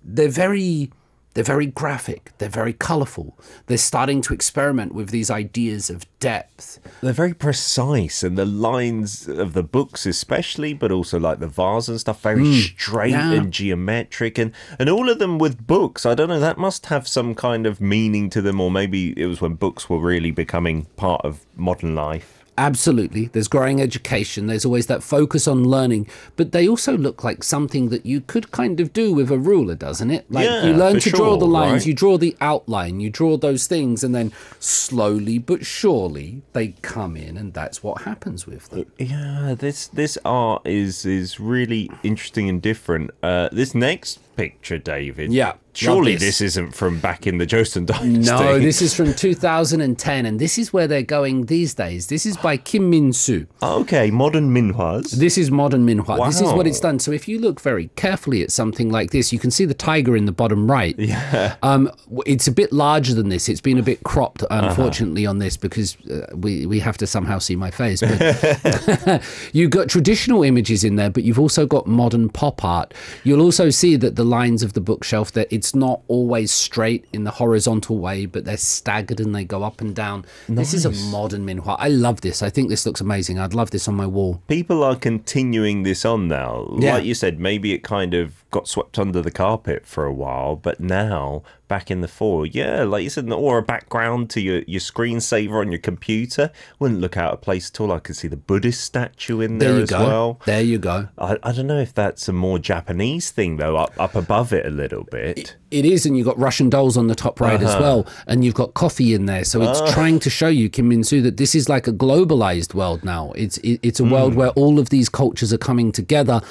they're 0.01 0.29
very 0.29 0.91
they're 1.37 1.43
very 1.43 1.67
graphic 1.67 2.31
they're 2.39 2.49
very 2.49 2.73
colorful 2.73 3.37
they're 3.67 3.77
starting 3.77 4.21
to 4.21 4.33
experiment 4.33 4.91
with 4.91 5.09
these 5.11 5.29
ideas 5.29 5.87
of 5.91 6.03
depth 6.19 6.79
They're 7.01 7.13
very 7.13 7.33
precise, 7.33 8.23
and 8.23 8.37
the 8.37 8.45
lines 8.45 9.27
of 9.27 9.53
the 9.53 9.63
books, 9.63 10.05
especially, 10.05 10.73
but 10.73 10.91
also 10.91 11.19
like 11.19 11.39
the 11.39 11.47
vase 11.47 11.87
and 11.87 11.99
stuff, 11.99 12.21
very 12.21 12.43
hmm. 12.43 12.53
straight 12.53 13.11
yeah. 13.11 13.33
and 13.33 13.51
geometric, 13.51 14.37
and 14.37 14.51
and 14.79 14.89
all 14.89 15.09
of 15.09 15.19
them 15.19 15.37
with 15.37 15.67
books. 15.67 16.05
I 16.05 16.15
don't 16.15 16.29
know. 16.29 16.39
That 16.39 16.57
must 16.57 16.87
have 16.87 17.07
some 17.07 17.35
kind 17.35 17.65
of 17.65 17.79
meaning 17.79 18.29
to 18.31 18.41
them, 18.41 18.59
or 18.59 18.71
maybe 18.71 19.13
it 19.19 19.27
was 19.27 19.41
when 19.41 19.53
books 19.53 19.89
were 19.89 19.99
really 19.99 20.31
becoming 20.31 20.85
part 20.95 21.21
of 21.23 21.45
modern 21.55 21.95
life. 21.95 22.36
Absolutely. 22.57 23.25
There's 23.27 23.47
growing 23.47 23.81
education. 23.81 24.47
There's 24.47 24.65
always 24.65 24.87
that 24.87 25.03
focus 25.03 25.47
on 25.47 25.63
learning. 25.63 26.07
But 26.35 26.51
they 26.51 26.67
also 26.67 26.97
look 26.97 27.23
like 27.23 27.43
something 27.43 27.89
that 27.89 28.05
you 28.05 28.21
could 28.21 28.51
kind 28.51 28.79
of 28.79 28.93
do 28.93 29.13
with 29.13 29.31
a 29.31 29.37
ruler 29.37 29.75
doesn't 29.75 30.11
it? 30.11 30.29
Like 30.31 30.45
Yeah, 30.45 30.65
you 30.65 30.73
learn 30.73 30.99
to 30.99 31.09
draw 31.09 31.37
the 31.37 31.45
lines 31.45 31.81
right? 31.81 31.87
you 31.87 31.93
draw 31.93 32.17
the 32.17 32.35
outline 32.41 32.99
you 32.99 33.09
draw 33.09 33.37
those 33.37 33.67
things 33.67 34.03
and 34.03 34.13
then 34.13 34.31
slowly 34.59 35.37
but 35.37 35.65
surely 35.65 36.41
they 36.53 36.69
come 36.81 37.15
in 37.15 37.37
and 37.37 37.53
that's 37.53 37.83
what 37.83 38.01
happens 38.03 38.45
with 38.47 38.69
them. 38.69 38.85
Yeah, 38.97 39.55
this 39.57 39.87
this 39.87 40.17
art 40.25 40.65
is 40.65 41.05
is 41.05 41.39
really 41.39 41.89
interesting 42.03 42.49
and 42.49 42.61
different. 42.61 43.11
Uh, 43.23 43.49
this 43.51 43.73
next 43.75 44.19
picture, 44.37 44.77
David. 44.77 45.33
Yeah, 45.33 45.53
surely 45.73 46.13
this. 46.13 46.21
this. 46.37 46.41
isn't 46.41 46.73
from 46.75 46.99
back 46.99 47.27
in 47.27 47.39
the 47.39 47.45
Joseon 47.47 47.85
dynasty. 47.91 48.31
no, 48.31 48.59
this 48.59 48.81
is 48.81 48.93
from 48.93 49.13
2010, 49.13 50.25
and 50.25 50.39
this 50.39 50.57
is 50.57 50.71
where 50.71 50.87
they're 50.87 51.01
going 51.01 51.47
these 51.47 51.73
days. 51.73 52.07
This 52.07 52.25
is 52.25 52.37
by 52.37 52.55
Kim 52.57 52.89
Min 52.89 53.11
Soo. 53.13 53.47
okay. 53.61 54.11
Modern 54.11 54.53
minhwas. 54.53 55.11
This 55.11 55.37
is 55.37 55.49
modern 55.51 55.85
Minhwa. 55.85 56.25
This 56.27 56.39
is 56.41 56.53
what 56.53 56.67
it's 56.67 56.79
done. 56.79 56.99
So 56.99 57.11
if 57.11 57.27
you 57.27 57.39
look 57.39 57.59
very 57.59 57.89
carefully 57.95 58.41
at 58.43 58.51
something 58.51 58.89
like 58.91 59.11
this, 59.11 59.33
you 59.33 59.39
can 59.39 59.51
see 59.51 59.65
the 59.65 59.73
tiger 59.73 60.15
in 60.15 60.25
the 60.25 60.31
bottom 60.31 60.69
right. 60.71 60.95
Yeah. 61.07 61.55
Um, 61.63 61.89
it's 62.25 62.47
a 62.47 62.51
bit 62.51 62.71
larger 62.71 63.13
than 63.13 63.29
this. 63.29 63.49
It's 63.49 63.61
been 63.61 63.77
a 63.77 63.83
bit 63.83 64.03
cropped, 64.03 64.43
Uh-huh. 64.43 64.67
unfortunately, 64.69 65.25
on 65.25 65.39
this 65.39 65.57
because 65.57 65.97
uh, 66.11 66.27
we 66.35 66.65
we 66.65 66.79
have 66.79 66.97
to 66.97 67.07
somehow 67.07 67.39
see 67.39 67.55
my 67.55 67.71
face. 67.71 68.01
But 68.01 69.23
you've 69.53 69.71
got 69.71 69.89
traditional 69.89 70.43
images 70.43 70.83
in 70.83 70.95
there, 70.95 71.09
but 71.09 71.23
you've 71.23 71.39
also 71.39 71.65
got 71.65 71.87
modern 71.87 72.29
pop 72.29 72.63
art. 72.63 72.93
You'll 73.23 73.41
also 73.41 73.69
see 73.69 73.95
that 73.97 74.15
the 74.15 74.23
lines 74.27 74.61
of 74.63 74.73
the 74.73 74.81
bookshelf 74.81 75.31
that 75.31 75.47
it's 75.49 75.73
not 75.73 76.01
always 76.07 76.51
straight 76.51 77.05
in 77.11 77.23
the 77.23 77.31
horizontal 77.31 77.97
way, 77.97 78.25
but 78.25 78.45
they're 78.45 78.57
staggered 78.57 79.19
and 79.19 79.33
they 79.33 79.43
go 79.43 79.63
up 79.63 79.81
and 79.81 79.95
down. 79.95 80.25
This 80.47 80.73
is 80.73 80.85
a 80.85 80.91
modern 81.11 81.45
minhwa. 81.45 81.75
I 81.79 81.87
love 81.87 82.21
this. 82.21 82.43
I 82.43 82.49
think 82.49 82.69
this 82.69 82.85
looks 82.85 83.01
amazing. 83.01 83.39
I'd 83.39 83.53
love 83.53 83.71
this 83.71 83.87
on 83.87 83.95
my 83.95 84.07
wall. 84.07 84.41
People 84.47 84.83
are 84.83 84.95
continuing 84.95 85.83
this 85.83 86.05
on 86.05 86.27
now. 86.27 86.77
Yeah. 86.79 86.95
Like 86.95 87.05
you 87.05 87.15
said, 87.15 87.39
maybe 87.39 87.73
it 87.73 87.83
kind 87.83 88.13
of 88.13 88.43
got 88.51 88.67
swept 88.67 88.99
under 88.99 89.21
the 89.21 89.31
carpet 89.31 89.85
for 89.85 90.05
a 90.05 90.13
while, 90.13 90.55
but 90.55 90.79
now 90.79 91.43
back 91.67 91.91
in 91.91 92.01
the 92.01 92.07
fore, 92.07 92.45
yeah, 92.45 92.83
like 92.83 93.03
you 93.03 93.09
said, 93.09 93.29
or 93.31 93.57
a 93.57 93.63
background 93.63 94.29
to 94.31 94.41
your, 94.41 94.61
your 94.67 94.79
screensaver 94.79 95.59
on 95.59 95.71
your 95.71 95.79
computer 95.79 96.51
wouldn't 96.79 97.01
look 97.01 97.17
out 97.17 97.33
of 97.33 97.41
place 97.41 97.69
at 97.69 97.79
all. 97.79 97.91
I 97.91 97.99
could 97.99 98.15
see 98.15 98.27
the 98.27 98.37
Buddhist 98.37 98.81
statue 98.81 99.41
in 99.41 99.57
there, 99.57 99.69
There 99.69 99.77
you 99.77 99.83
as 99.83 99.89
go. 99.89 99.99
well. 99.99 100.39
There 100.45 100.61
you 100.61 100.77
go. 100.77 101.09
I, 101.17 101.37
I 101.43 101.51
don't 101.51 101.67
know 101.67 101.79
if 101.79 101.93
that's 101.93 102.27
a 102.27 102.33
more 102.33 102.59
Japanese 102.59 103.31
thing 103.31 103.57
though, 103.57 103.77
up 103.77 103.93
up 103.97 104.15
above 104.15 104.53
it 104.53 104.65
a 104.65 104.69
little 104.69 105.03
bit. 105.03 105.55
It 105.69 105.85
is, 105.85 106.05
and 106.05 106.17
you've 106.17 106.25
got 106.25 106.39
Russian 106.39 106.69
dolls 106.69 106.95
on 106.95 107.07
the 107.07 107.15
top 107.15 107.41
right 107.41 107.61
as 107.61 107.69
uh-huh. 107.69 107.81
well, 107.81 108.07
and 108.25 108.45
you've 108.45 108.53
got 108.53 108.73
coffee 108.73 109.13
in 109.13 109.25
there. 109.25 109.43
So 109.43 109.61
it's 109.61 109.81
ah. 109.81 109.91
trying 109.91 110.19
to 110.19 110.29
show 110.29 110.47
you, 110.47 110.69
Kim 110.69 110.89
Min 110.89 111.03
Soo, 111.03 111.21
that 111.21 111.37
this 111.37 111.55
is 111.55 111.67
like 111.67 111.87
a 111.87 111.91
globalized 111.91 112.73
world 112.73 113.03
now. 113.03 113.31
It's 113.35 113.57
it, 113.59 113.79
it's 113.83 113.99
a 113.99 114.05
world 114.05 114.33
hmm. 114.33 114.39
where 114.39 114.49
all 114.51 114.79
of 114.79 114.89
these 114.89 115.09
cultures 115.09 115.51
are 115.51 115.57
coming 115.57 115.91
together, 115.91 116.41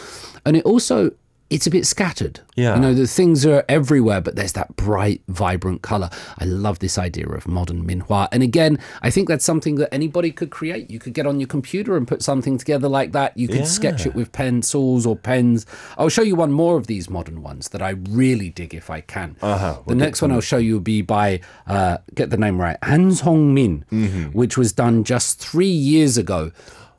and 0.44 0.56
it 0.56 0.64
also 0.64 1.12
it's 1.48 1.66
a 1.66 1.70
bit 1.70 1.86
scattered. 1.86 2.40
Yeah. 2.56 2.74
you 2.74 2.80
know 2.80 2.94
the 2.94 3.06
things 3.06 3.44
are 3.44 3.64
everywhere, 3.68 4.20
but 4.20 4.34
there's 4.34 4.52
that 4.52 4.74
bright, 4.76 5.22
vibrant 5.28 5.82
color. 5.82 6.10
I 6.38 6.44
love 6.44 6.78
this 6.78 6.98
idea 6.98 7.28
of 7.28 7.46
modern 7.46 7.86
minhwa, 7.86 8.28
and 8.32 8.42
again, 8.42 8.78
I 9.02 9.10
think 9.10 9.28
that's 9.28 9.44
something 9.44 9.76
that 9.76 9.92
anybody 9.92 10.30
could 10.32 10.50
create. 10.50 10.90
You 10.90 10.98
could 10.98 11.12
get 11.12 11.26
on 11.26 11.38
your 11.38 11.46
computer 11.46 11.96
and 11.96 12.08
put 12.08 12.22
something 12.22 12.58
together 12.58 12.88
like 12.88 13.12
that. 13.12 13.36
You 13.36 13.48
could 13.48 13.66
sketch 13.66 14.06
it 14.06 14.14
with 14.14 14.32
pencils 14.32 15.06
or 15.06 15.16
pens. 15.16 15.66
I'll 15.98 16.08
show 16.08 16.22
you 16.22 16.34
one 16.34 16.52
more 16.52 16.76
of 16.76 16.86
these 16.86 17.08
modern 17.10 17.42
ones 17.42 17.68
that 17.68 17.82
I 17.82 17.90
really 17.90 18.50
dig 18.50 18.74
if 18.74 18.90
I 18.90 19.00
can. 19.02 19.36
Uh-huh. 19.42 19.80
The 19.86 19.94
next 19.94 20.22
one 20.22 20.32
I'll 20.32 20.40
show 20.40 20.58
you 20.58 20.74
will 20.74 20.80
be 20.80 21.02
by 21.02 21.40
uh, 21.66 21.98
get 22.14 22.30
the 22.30 22.36
name 22.36 22.60
right, 22.60 22.78
Han 22.82 23.12
Song 23.12 23.54
Min, 23.54 23.84
which 24.32 24.56
was 24.56 24.72
done 24.72 25.04
just 25.04 25.38
three 25.38 25.66
years 25.66 26.16
ago. 26.18 26.52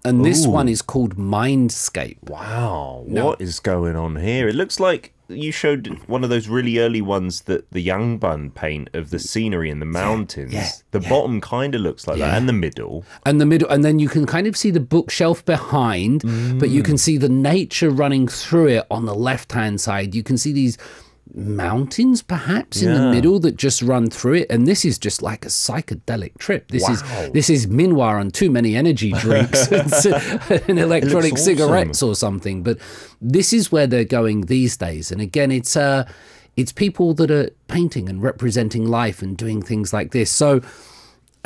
And 0.08 0.26
this 0.26 0.48
one 0.48 0.70
is 0.70 0.82
called 0.82 1.17
Mindscape. 1.17 2.30
Wow, 2.30 3.04
what 3.06 3.41
is 3.41 3.60
going 3.60 3.96
on 3.96 4.15
here? 4.15 4.48
It 4.48 4.56
looks 4.56 4.80
like 4.80 5.13
you 5.30 5.52
showed 5.52 5.88
one 6.08 6.24
of 6.24 6.30
those 6.30 6.48
really 6.48 6.80
early 6.80 7.02
ones 7.02 7.41
that 7.41 7.70
the 7.72 7.86
Yangban 7.86 8.54
paint 8.54 8.89
of 8.93 9.10
the 9.10 9.20
scenery 9.20 9.70
in 9.70 9.80
the 9.80 9.86
mountains. 9.86 10.54
yeah, 10.54 10.70
the 10.91 11.02
bottom 11.02 11.41
kind 11.41 11.76
of 11.76 11.82
looks 11.82 12.08
like 12.08 12.20
that, 12.20 12.38
and 12.38 12.48
the 12.48 12.54
middle. 12.54 13.04
and 13.26 13.41
the 13.41 13.46
middle 13.46 13.70
and 13.70 13.84
then 13.84 14.00
you 14.00 14.08
can 14.08 14.26
kind 14.26 14.48
of 14.48 14.56
see 14.56 14.72
the 14.72 14.80
bookshelf 14.80 15.43
behind 15.46 16.22
but 16.60 16.70
you 16.70 16.82
mm. 16.82 16.86
can 16.86 16.98
see 16.98 17.17
the 17.17 17.30
nature 17.30 17.89
running 17.89 18.28
through 18.28 18.67
it 18.67 18.86
on 18.89 19.06
the 19.06 19.15
left 19.15 19.52
hand 19.52 19.82
side 19.82 20.15
you 20.15 20.24
can 20.24 20.38
see 20.38 20.52
these 20.52 20.78
mountains 21.33 22.21
perhaps 22.21 22.81
in 22.81 22.93
the 22.93 23.11
middle 23.11 23.39
that 23.39 23.55
just 23.57 23.81
run 23.81 24.09
through 24.09 24.33
it. 24.35 24.47
And 24.49 24.67
this 24.67 24.85
is 24.85 24.97
just 24.97 25.21
like 25.21 25.45
a 25.45 25.49
psychedelic 25.49 26.37
trip. 26.37 26.69
This 26.69 26.83
Wow. 26.83 26.93
is 26.93 27.31
this 27.31 27.49
is 27.49 27.67
minhwa 27.67 28.19
on 28.19 28.31
too 28.31 28.49
many 28.49 28.75
energy 28.75 29.11
drinks 29.11 29.67
and 29.71 30.79
electronic 30.79 31.33
awesome. 31.33 31.45
cigarettes 31.45 32.01
or 32.03 32.15
something. 32.15 32.63
But 32.63 32.77
this 33.21 33.53
is 33.53 33.71
where 33.71 33.87
they're 33.87 34.03
going 34.05 34.41
these 34.47 34.77
days. 34.77 35.11
And 35.11 35.21
again 35.21 35.51
it's 35.51 35.75
uh 35.75 36.07
it's 36.55 36.71
people 36.71 37.13
that 37.15 37.29
are 37.29 37.49
painting 37.67 38.09
and 38.09 38.21
representing 38.21 38.85
life 38.87 39.21
and 39.21 39.37
doing 39.37 39.61
things 39.61 39.93
like 39.93 40.11
this. 40.11 40.31
So 40.31 40.61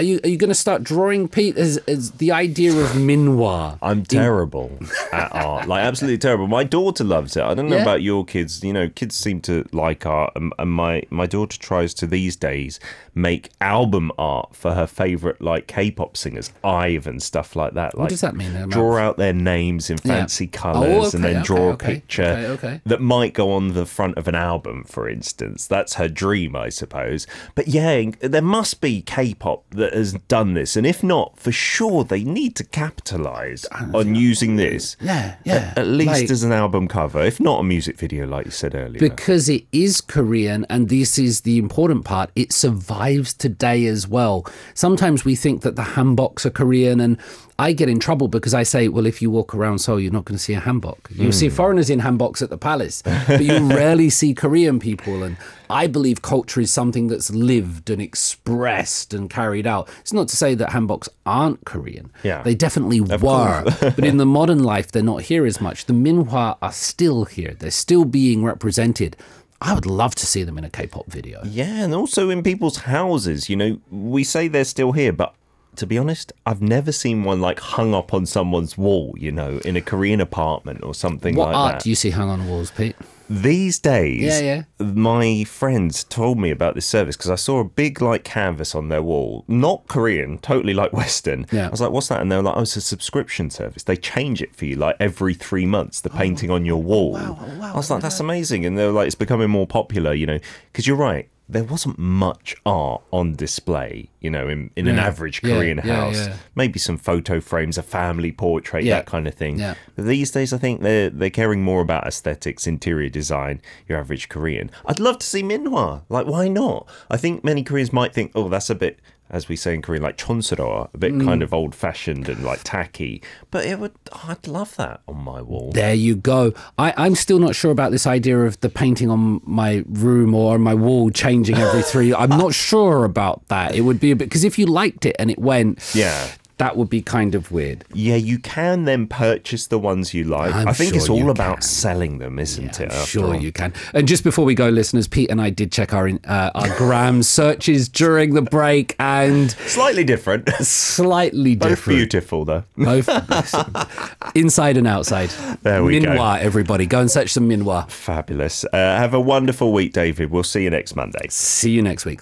are 0.02 0.04
you 0.04 0.20
are 0.24 0.30
you 0.30 0.38
going 0.38 0.50
to 0.50 0.56
start 0.56 0.84
drawing, 0.84 1.28
Pete? 1.28 1.58
As, 1.58 1.78
as 1.88 2.12
the 2.12 2.32
idea 2.32 2.72
of 2.74 2.90
minhwa? 2.94 3.78
I'm 3.84 4.04
terrible 4.04 4.80
at 5.14 5.34
art, 5.34 5.68
like 5.68 5.84
absolutely 5.84 6.18
terrible. 6.18 6.48
My 6.48 6.64
daughter 6.64 7.04
loves 7.04 7.38
it. 7.38 7.44
I 7.44 7.54
don't 7.54 7.70
know 7.70 7.76
Yeah? 7.76 7.84
about 7.84 8.02
your 8.02 8.26
kids. 8.26 8.64
You 8.64 8.74
know, 8.74 8.90
kids 8.90 9.16
seem 9.16 9.42
to 9.42 9.64
like 9.72 10.06
art, 10.06 10.34
and, 10.36 10.52
and 10.58 10.72
my 10.72 11.04
my 11.12 11.28
daughter 11.28 11.58
tries 11.60 11.94
to 11.96 12.08
these 12.08 12.36
days 12.36 12.80
make 13.14 13.50
album 13.60 14.12
art 14.18 14.56
for 14.56 14.74
her 14.74 14.88
favorite 14.88 15.42
like 15.42 15.68
K-pop 15.68 16.18
singers, 16.18 16.52
Ive 16.64 17.06
and 17.08 17.22
stuff 17.22 17.56
like 17.56 17.74
that. 17.74 17.94
Like, 17.94 18.04
what 18.06 18.10
does 18.10 18.22
that 18.22 18.36
mean, 18.36 18.56
Emma? 18.56 18.72
Draw 18.72 18.98
out 18.98 19.18
their 19.18 19.34
names 19.34 19.90
in 19.90 19.98
fancy 19.98 20.50
oh, 20.52 20.58
colours 20.58 21.14
and 21.14 21.24
okay, 21.24 21.34
then 21.34 21.42
okay, 21.42 21.46
draw 21.46 21.70
okay, 21.72 21.92
a 21.92 21.96
picture 21.96 22.82
that 22.86 23.02
might 23.02 23.34
go 23.34 23.52
on 23.52 23.74
the 23.74 23.86
front 23.86 24.18
of 24.18 24.28
an 24.28 24.36
album, 24.36 24.84
for 24.86 25.08
instance. 25.08 25.68
That's 25.68 25.96
her 25.96 26.08
dream, 26.08 26.56
I 26.56 26.70
suppose. 26.70 27.28
But 27.54 27.68
yeah, 27.68 28.12
there 28.22 28.42
must 28.42 28.82
be 28.82 29.02
K-pop 29.02 29.70
that 29.72 29.91
has 29.94 30.14
done 30.28 30.54
this, 30.54 30.76
and 30.76 30.86
if 30.86 31.04
not, 31.04 31.38
for 31.38 31.52
sure 31.52 32.04
they 32.04 32.24
need 32.24 32.56
to 32.58 32.64
capitalize 32.64 33.66
on 33.94 34.16
using 34.16 34.56
this. 34.56 34.96
Yeah, 35.02 35.36
yeah. 35.44 35.72
At, 35.72 35.80
at 35.80 35.88
least 35.88 36.12
Like- 36.12 36.32
as 36.32 36.44
an 36.44 36.52
album 36.52 36.88
cover, 36.88 37.22
if 37.22 37.40
not 37.40 37.60
a 37.60 37.64
music 37.64 37.98
video, 37.98 38.28
like 38.28 38.46
you 38.46 38.52
said 38.52 38.76
earlier. 38.76 39.00
because 39.00 39.50
it 39.50 39.66
is 39.72 40.02
Korean, 40.02 40.66
and 40.70 40.90
this 40.90 41.18
is 41.18 41.42
the 41.42 41.58
important 41.58 42.06
part, 42.06 42.32
it 42.36 42.54
survives 42.54 43.34
today 43.34 43.86
as 43.86 44.08
well. 44.08 44.46
Sometimes 44.74 45.26
we 45.26 45.36
think 45.36 45.62
that 45.62 45.76
the 45.76 45.82
hanboks 45.82 46.46
are 46.46 46.52
Korean, 46.52 47.00
and 47.00 47.18
I 47.62 47.74
get 47.74 47.90
in 47.90 48.00
trouble 48.00 48.28
because 48.28 48.56
I 48.56 48.64
say, 48.64 48.88
well, 48.88 49.06
if 49.06 49.22
you 49.22 49.30
walk 49.30 49.54
around 49.54 49.80
Seoul, 49.80 50.00
you're 50.00 50.12
not 50.12 50.26
going 50.26 50.38
to 50.38 50.44
see 50.44 50.56
a 50.56 50.62
hanbok. 50.62 50.98
You'll 51.12 51.32
see 51.32 51.48
hmm. 51.48 51.56
foreigners 51.56 51.92
in 51.92 52.00
hanboks 52.00 52.42
at 52.42 52.50
the 52.50 52.58
palace, 52.58 53.04
but 53.04 53.44
you 53.44 53.60
rarely 53.70 54.10
see 54.10 54.34
Korean 54.34 54.80
people. 54.80 55.22
And 55.22 55.38
I 55.72 55.88
believe 55.88 56.22
culture 56.22 56.62
is 56.62 56.72
something 56.72 57.08
that's 57.08 57.32
lived 57.32 57.90
and 57.90 58.02
expressed 58.02 59.14
and 59.14 59.30
carried 59.30 59.66
out. 59.66 59.90
It's 60.02 60.14
not 60.14 60.28
to 60.30 60.36
say 60.36 60.56
that 60.56 60.70
hanboks 60.70 61.10
aren't 61.26 61.66
Korean. 61.66 62.12
Yeah. 62.24 62.44
They 62.44 62.56
definitely 62.56 63.02
were. 63.02 63.64
but 63.80 64.06
in 64.06 64.18
the 64.18 64.26
modern 64.26 64.64
life, 64.64 64.92
they're 64.92 65.04
not 65.04 65.24
here 65.24 65.46
as 65.46 65.62
much. 65.62 65.86
The 65.86 65.94
Minhwa 65.94 66.58
are 66.62 66.72
still 66.72 67.26
here. 67.26 67.56
They're 67.58 67.72
still 67.72 68.06
being 68.06 68.44
represented. 68.44 69.16
I 69.62 69.74
would 69.76 69.86
love 69.86 70.16
to 70.16 70.26
see 70.26 70.44
them 70.44 70.58
in 70.58 70.64
a 70.64 70.70
K-pop 70.70 71.06
video. 71.06 71.42
Yeah, 71.44 71.84
and 71.84 71.94
also 71.94 72.30
in 72.30 72.42
people's 72.42 72.78
houses. 72.78 73.48
You 73.48 73.56
know, 73.56 73.80
we 73.92 74.24
say 74.24 74.48
they're 74.48 74.64
still 74.64 74.92
here, 74.92 75.14
but 75.14 75.36
to 75.76 75.88
be 75.88 75.98
honest, 75.98 76.34
I've 76.46 76.62
never 76.62 76.92
seen 76.92 77.24
one 77.24 77.42
like 77.42 77.60
hung 77.60 77.94
up 77.94 78.14
on 78.14 78.26
someone's 78.26 78.78
wall. 78.78 79.14
You 79.18 79.32
know, 79.32 79.60
in 79.66 79.76
a 79.76 79.82
Korean 79.82 80.22
apartment 80.22 80.84
or 80.84 80.94
something 80.94 81.36
What 81.36 81.46
like 81.48 81.54
that. 81.54 81.60
What 81.60 81.74
art 81.76 81.84
do 81.84 81.90
you 81.90 81.96
see 81.96 82.10
hung 82.12 82.30
on 82.30 82.48
walls, 82.48 82.72
Pete? 82.72 82.96
These 83.30 83.80
days, 83.80 84.22
Yeah, 84.24 84.40
yeah. 84.80 84.86
my 84.92 85.46
friends 85.46 86.04
told 86.04 86.38
me 86.38 86.52
about 86.52 86.76
this 86.76 86.86
service 86.86 87.16
because 87.16 87.32
I 87.32 87.36
saw 87.36 87.62
a 87.62 87.64
big 87.64 88.02
like 88.02 88.26
canvas 88.26 88.76
on 88.76 88.90
their 88.90 89.02
wall, 89.02 89.46
not 89.48 89.88
Korean, 89.88 90.38
totally 90.40 90.74
like 90.74 90.92
Western. 91.04 91.48
Yeah. 91.50 91.68
I 91.68 91.70
was 91.70 91.80
like, 91.80 91.92
"What's 91.92 92.10
that?" 92.10 92.20
And 92.20 92.30
they 92.30 92.36
were 92.36 92.42
like, 92.44 92.58
"Oh, 92.58 92.64
it's 92.64 92.76
a 92.76 92.82
subscription 92.82 93.50
service. 93.50 93.84
They 93.84 93.96
change 93.96 94.42
it 94.42 94.54
for 94.54 94.66
you 94.66 94.76
like 94.76 94.98
every 95.00 95.34
three 95.34 95.66
months. 95.66 96.02
The 96.02 96.12
oh, 96.12 96.18
painting 96.18 96.52
on 96.52 96.66
your 96.66 96.84
wall." 96.84 97.14
Wow, 97.14 97.38
wow, 97.58 97.74
I 97.74 97.78
was 97.78 97.90
like, 97.90 98.02
"That's 98.02 98.20
amazing!" 98.20 98.66
And 98.66 98.78
they 98.78 98.86
were 98.86 98.92
like, 98.92 99.08
"It's 99.08 99.16
becoming 99.16 99.50
more 99.50 99.66
popular, 99.66 100.14
you 100.14 100.26
know." 100.26 100.40
Because 100.74 100.86
you're 100.86 100.98
right. 100.98 101.30
There 101.52 101.64
wasn't 101.66 102.00
much 102.00 102.56
art 102.66 103.02
on 103.12 103.36
display, 103.36 104.10
you 104.22 104.30
know, 104.30 104.48
in, 104.48 104.72
in 104.76 104.88
an 104.88 104.98
average 104.98 105.42
Korean 105.42 105.82
yeah, 105.84 105.96
house. 105.96 106.16
yeah. 106.16 106.38
Maybe 106.56 106.80
some 106.80 106.98
photo 106.98 107.40
frames, 107.42 107.78
a 107.78 107.84
family 107.84 108.32
portrait, 108.32 108.84
Yeah. 108.84 108.96
that 108.96 109.06
kind 109.06 109.28
of 109.28 109.34
thing. 109.34 109.60
Yeah. 109.60 109.76
But 109.96 110.06
these 110.06 110.32
days, 110.32 110.54
I 110.54 110.58
think 110.58 110.82
they're 110.82 111.10
they're 111.10 111.30
caring 111.30 111.62
more 111.62 111.82
about 111.82 112.08
aesthetics, 112.08 112.66
interior 112.68 113.10
design. 113.10 113.62
Your 113.88 114.00
average 114.00 114.30
Korean. 114.30 114.72
I'd 114.86 115.00
love 115.00 115.20
to 115.20 115.26
see 115.28 115.44
Minhwa. 115.44 116.04
Like, 116.10 116.26
why 116.26 116.48
not? 116.48 116.88
I 117.10 117.18
think 117.18 117.44
many 117.44 117.64
Koreans 117.64 117.92
might 117.94 118.14
think, 118.14 118.32
oh, 118.34 118.48
that's 118.50 118.70
a 118.70 118.76
bit, 118.76 119.00
as 119.32 119.48
we 119.50 119.56
say 119.56 119.74
in 119.74 119.82
Korean, 119.82 120.04
like 120.04 120.18
chonsoro, 120.18 120.90
a 120.94 120.98
bit 120.98 121.14
Mm. 121.14 121.24
kind 121.26 121.42
of 121.42 121.54
old 121.54 121.74
fashioned 121.74 122.30
and 122.30 122.44
like 122.44 122.60
tacky. 122.64 123.24
But 123.50 123.66
it 123.66 123.80
would, 123.80 123.94
I'd 124.28 124.46
love 124.48 124.76
that 124.76 125.02
on 125.08 125.24
my 125.24 125.42
wall. 125.42 125.72
There 125.74 125.94
you 125.94 126.16
go. 126.16 126.54
I, 126.78 126.94
I'm 126.98 127.16
still 127.16 127.40
not 127.40 127.56
sure 127.56 127.72
about 127.72 127.92
this 127.92 128.06
idea 128.06 128.38
of 128.42 128.60
the 128.60 128.70
painting 128.70 129.10
on 129.10 129.42
my 129.46 129.84
room 129.88 130.36
or 130.36 130.54
on 130.56 130.62
my 130.62 130.74
wall 130.76 131.10
changing 131.12 131.56
every 131.58 131.82
three. 131.82 132.14
I'm 132.22 132.30
not 132.30 132.54
sure 132.54 133.06
about 133.06 133.48
that. 133.48 133.74
It 133.74 133.82
would 133.82 134.00
be 134.00 134.12
a 134.12 134.16
bit 134.16 134.26
because 134.26 134.44
if 134.44 134.60
you 134.60 134.66
liked 134.68 135.06
it 135.06 135.16
and 135.18 135.32
it 135.32 135.40
went, 135.40 135.80
Yeah. 135.96 136.28
That 136.62 136.78
would 136.78 136.90
be 136.90 137.02
kind 137.02 137.34
of 137.34 137.52
weird. 137.52 137.84
Yeah, 137.94 138.18
you 138.18 138.38
can 138.38 138.86
then 138.86 139.08
purchase 139.08 139.66
the 139.68 139.80
ones 139.80 140.14
you 140.14 140.24
like. 140.26 140.54
I'm 140.54 140.68
I 140.68 140.74
think 140.74 140.96
it's 140.96 141.08
sure 141.08 141.18
you 141.18 141.24
all 141.24 141.30
about 141.32 141.56
can. 141.56 141.62
selling 141.64 142.20
them, 142.20 142.38
isn't 142.38 142.80
it? 142.80 142.92
after 142.92 143.06
Sure, 143.08 143.34
all? 143.34 143.42
you 143.42 143.52
can. 143.52 143.74
And 143.96 144.08
just 144.08 144.24
before 144.24 144.46
we 144.46 144.54
go, 144.54 144.70
listeners, 144.70 145.08
Pete 145.08 145.32
and 145.32 145.42
I 145.42 145.50
did 145.50 145.72
check 145.72 145.94
our 145.94 146.08
uh, 146.08 146.52
our 146.54 146.78
gram 146.78 147.24
searches 147.40 147.90
during 147.90 148.34
the 148.36 148.42
break, 148.44 148.96
and 149.00 149.52
Slightly 149.52 150.04
different. 150.04 150.50
slightly 150.64 151.56
Both 151.56 151.70
different. 151.70 151.98
beautiful, 151.98 152.46
though. 152.46 152.64
Both 152.78 153.10
inside 154.36 154.78
and 154.78 154.88
outside. 154.88 155.30
There 155.64 155.84
we 155.84 156.00
go. 156.00 156.10
Minhwa, 156.10 156.40
everybody, 156.40 156.86
go 156.86 157.00
and 157.02 157.10
search 157.12 157.30
some 157.32 157.50
Minhwa. 157.50 157.90
Fabulous. 157.90 158.66
Uh, 158.66 158.78
have 158.78 159.14
a 159.14 159.20
wonderful 159.20 159.74
week, 159.74 159.94
David. 159.94 160.32
We'll 160.32 160.44
see 160.44 160.64
you 160.64 160.70
next 160.70 160.96
Monday. 160.96 161.26
See 161.30 161.72
you 161.72 161.82
next 161.82 162.06
week. 162.06 162.22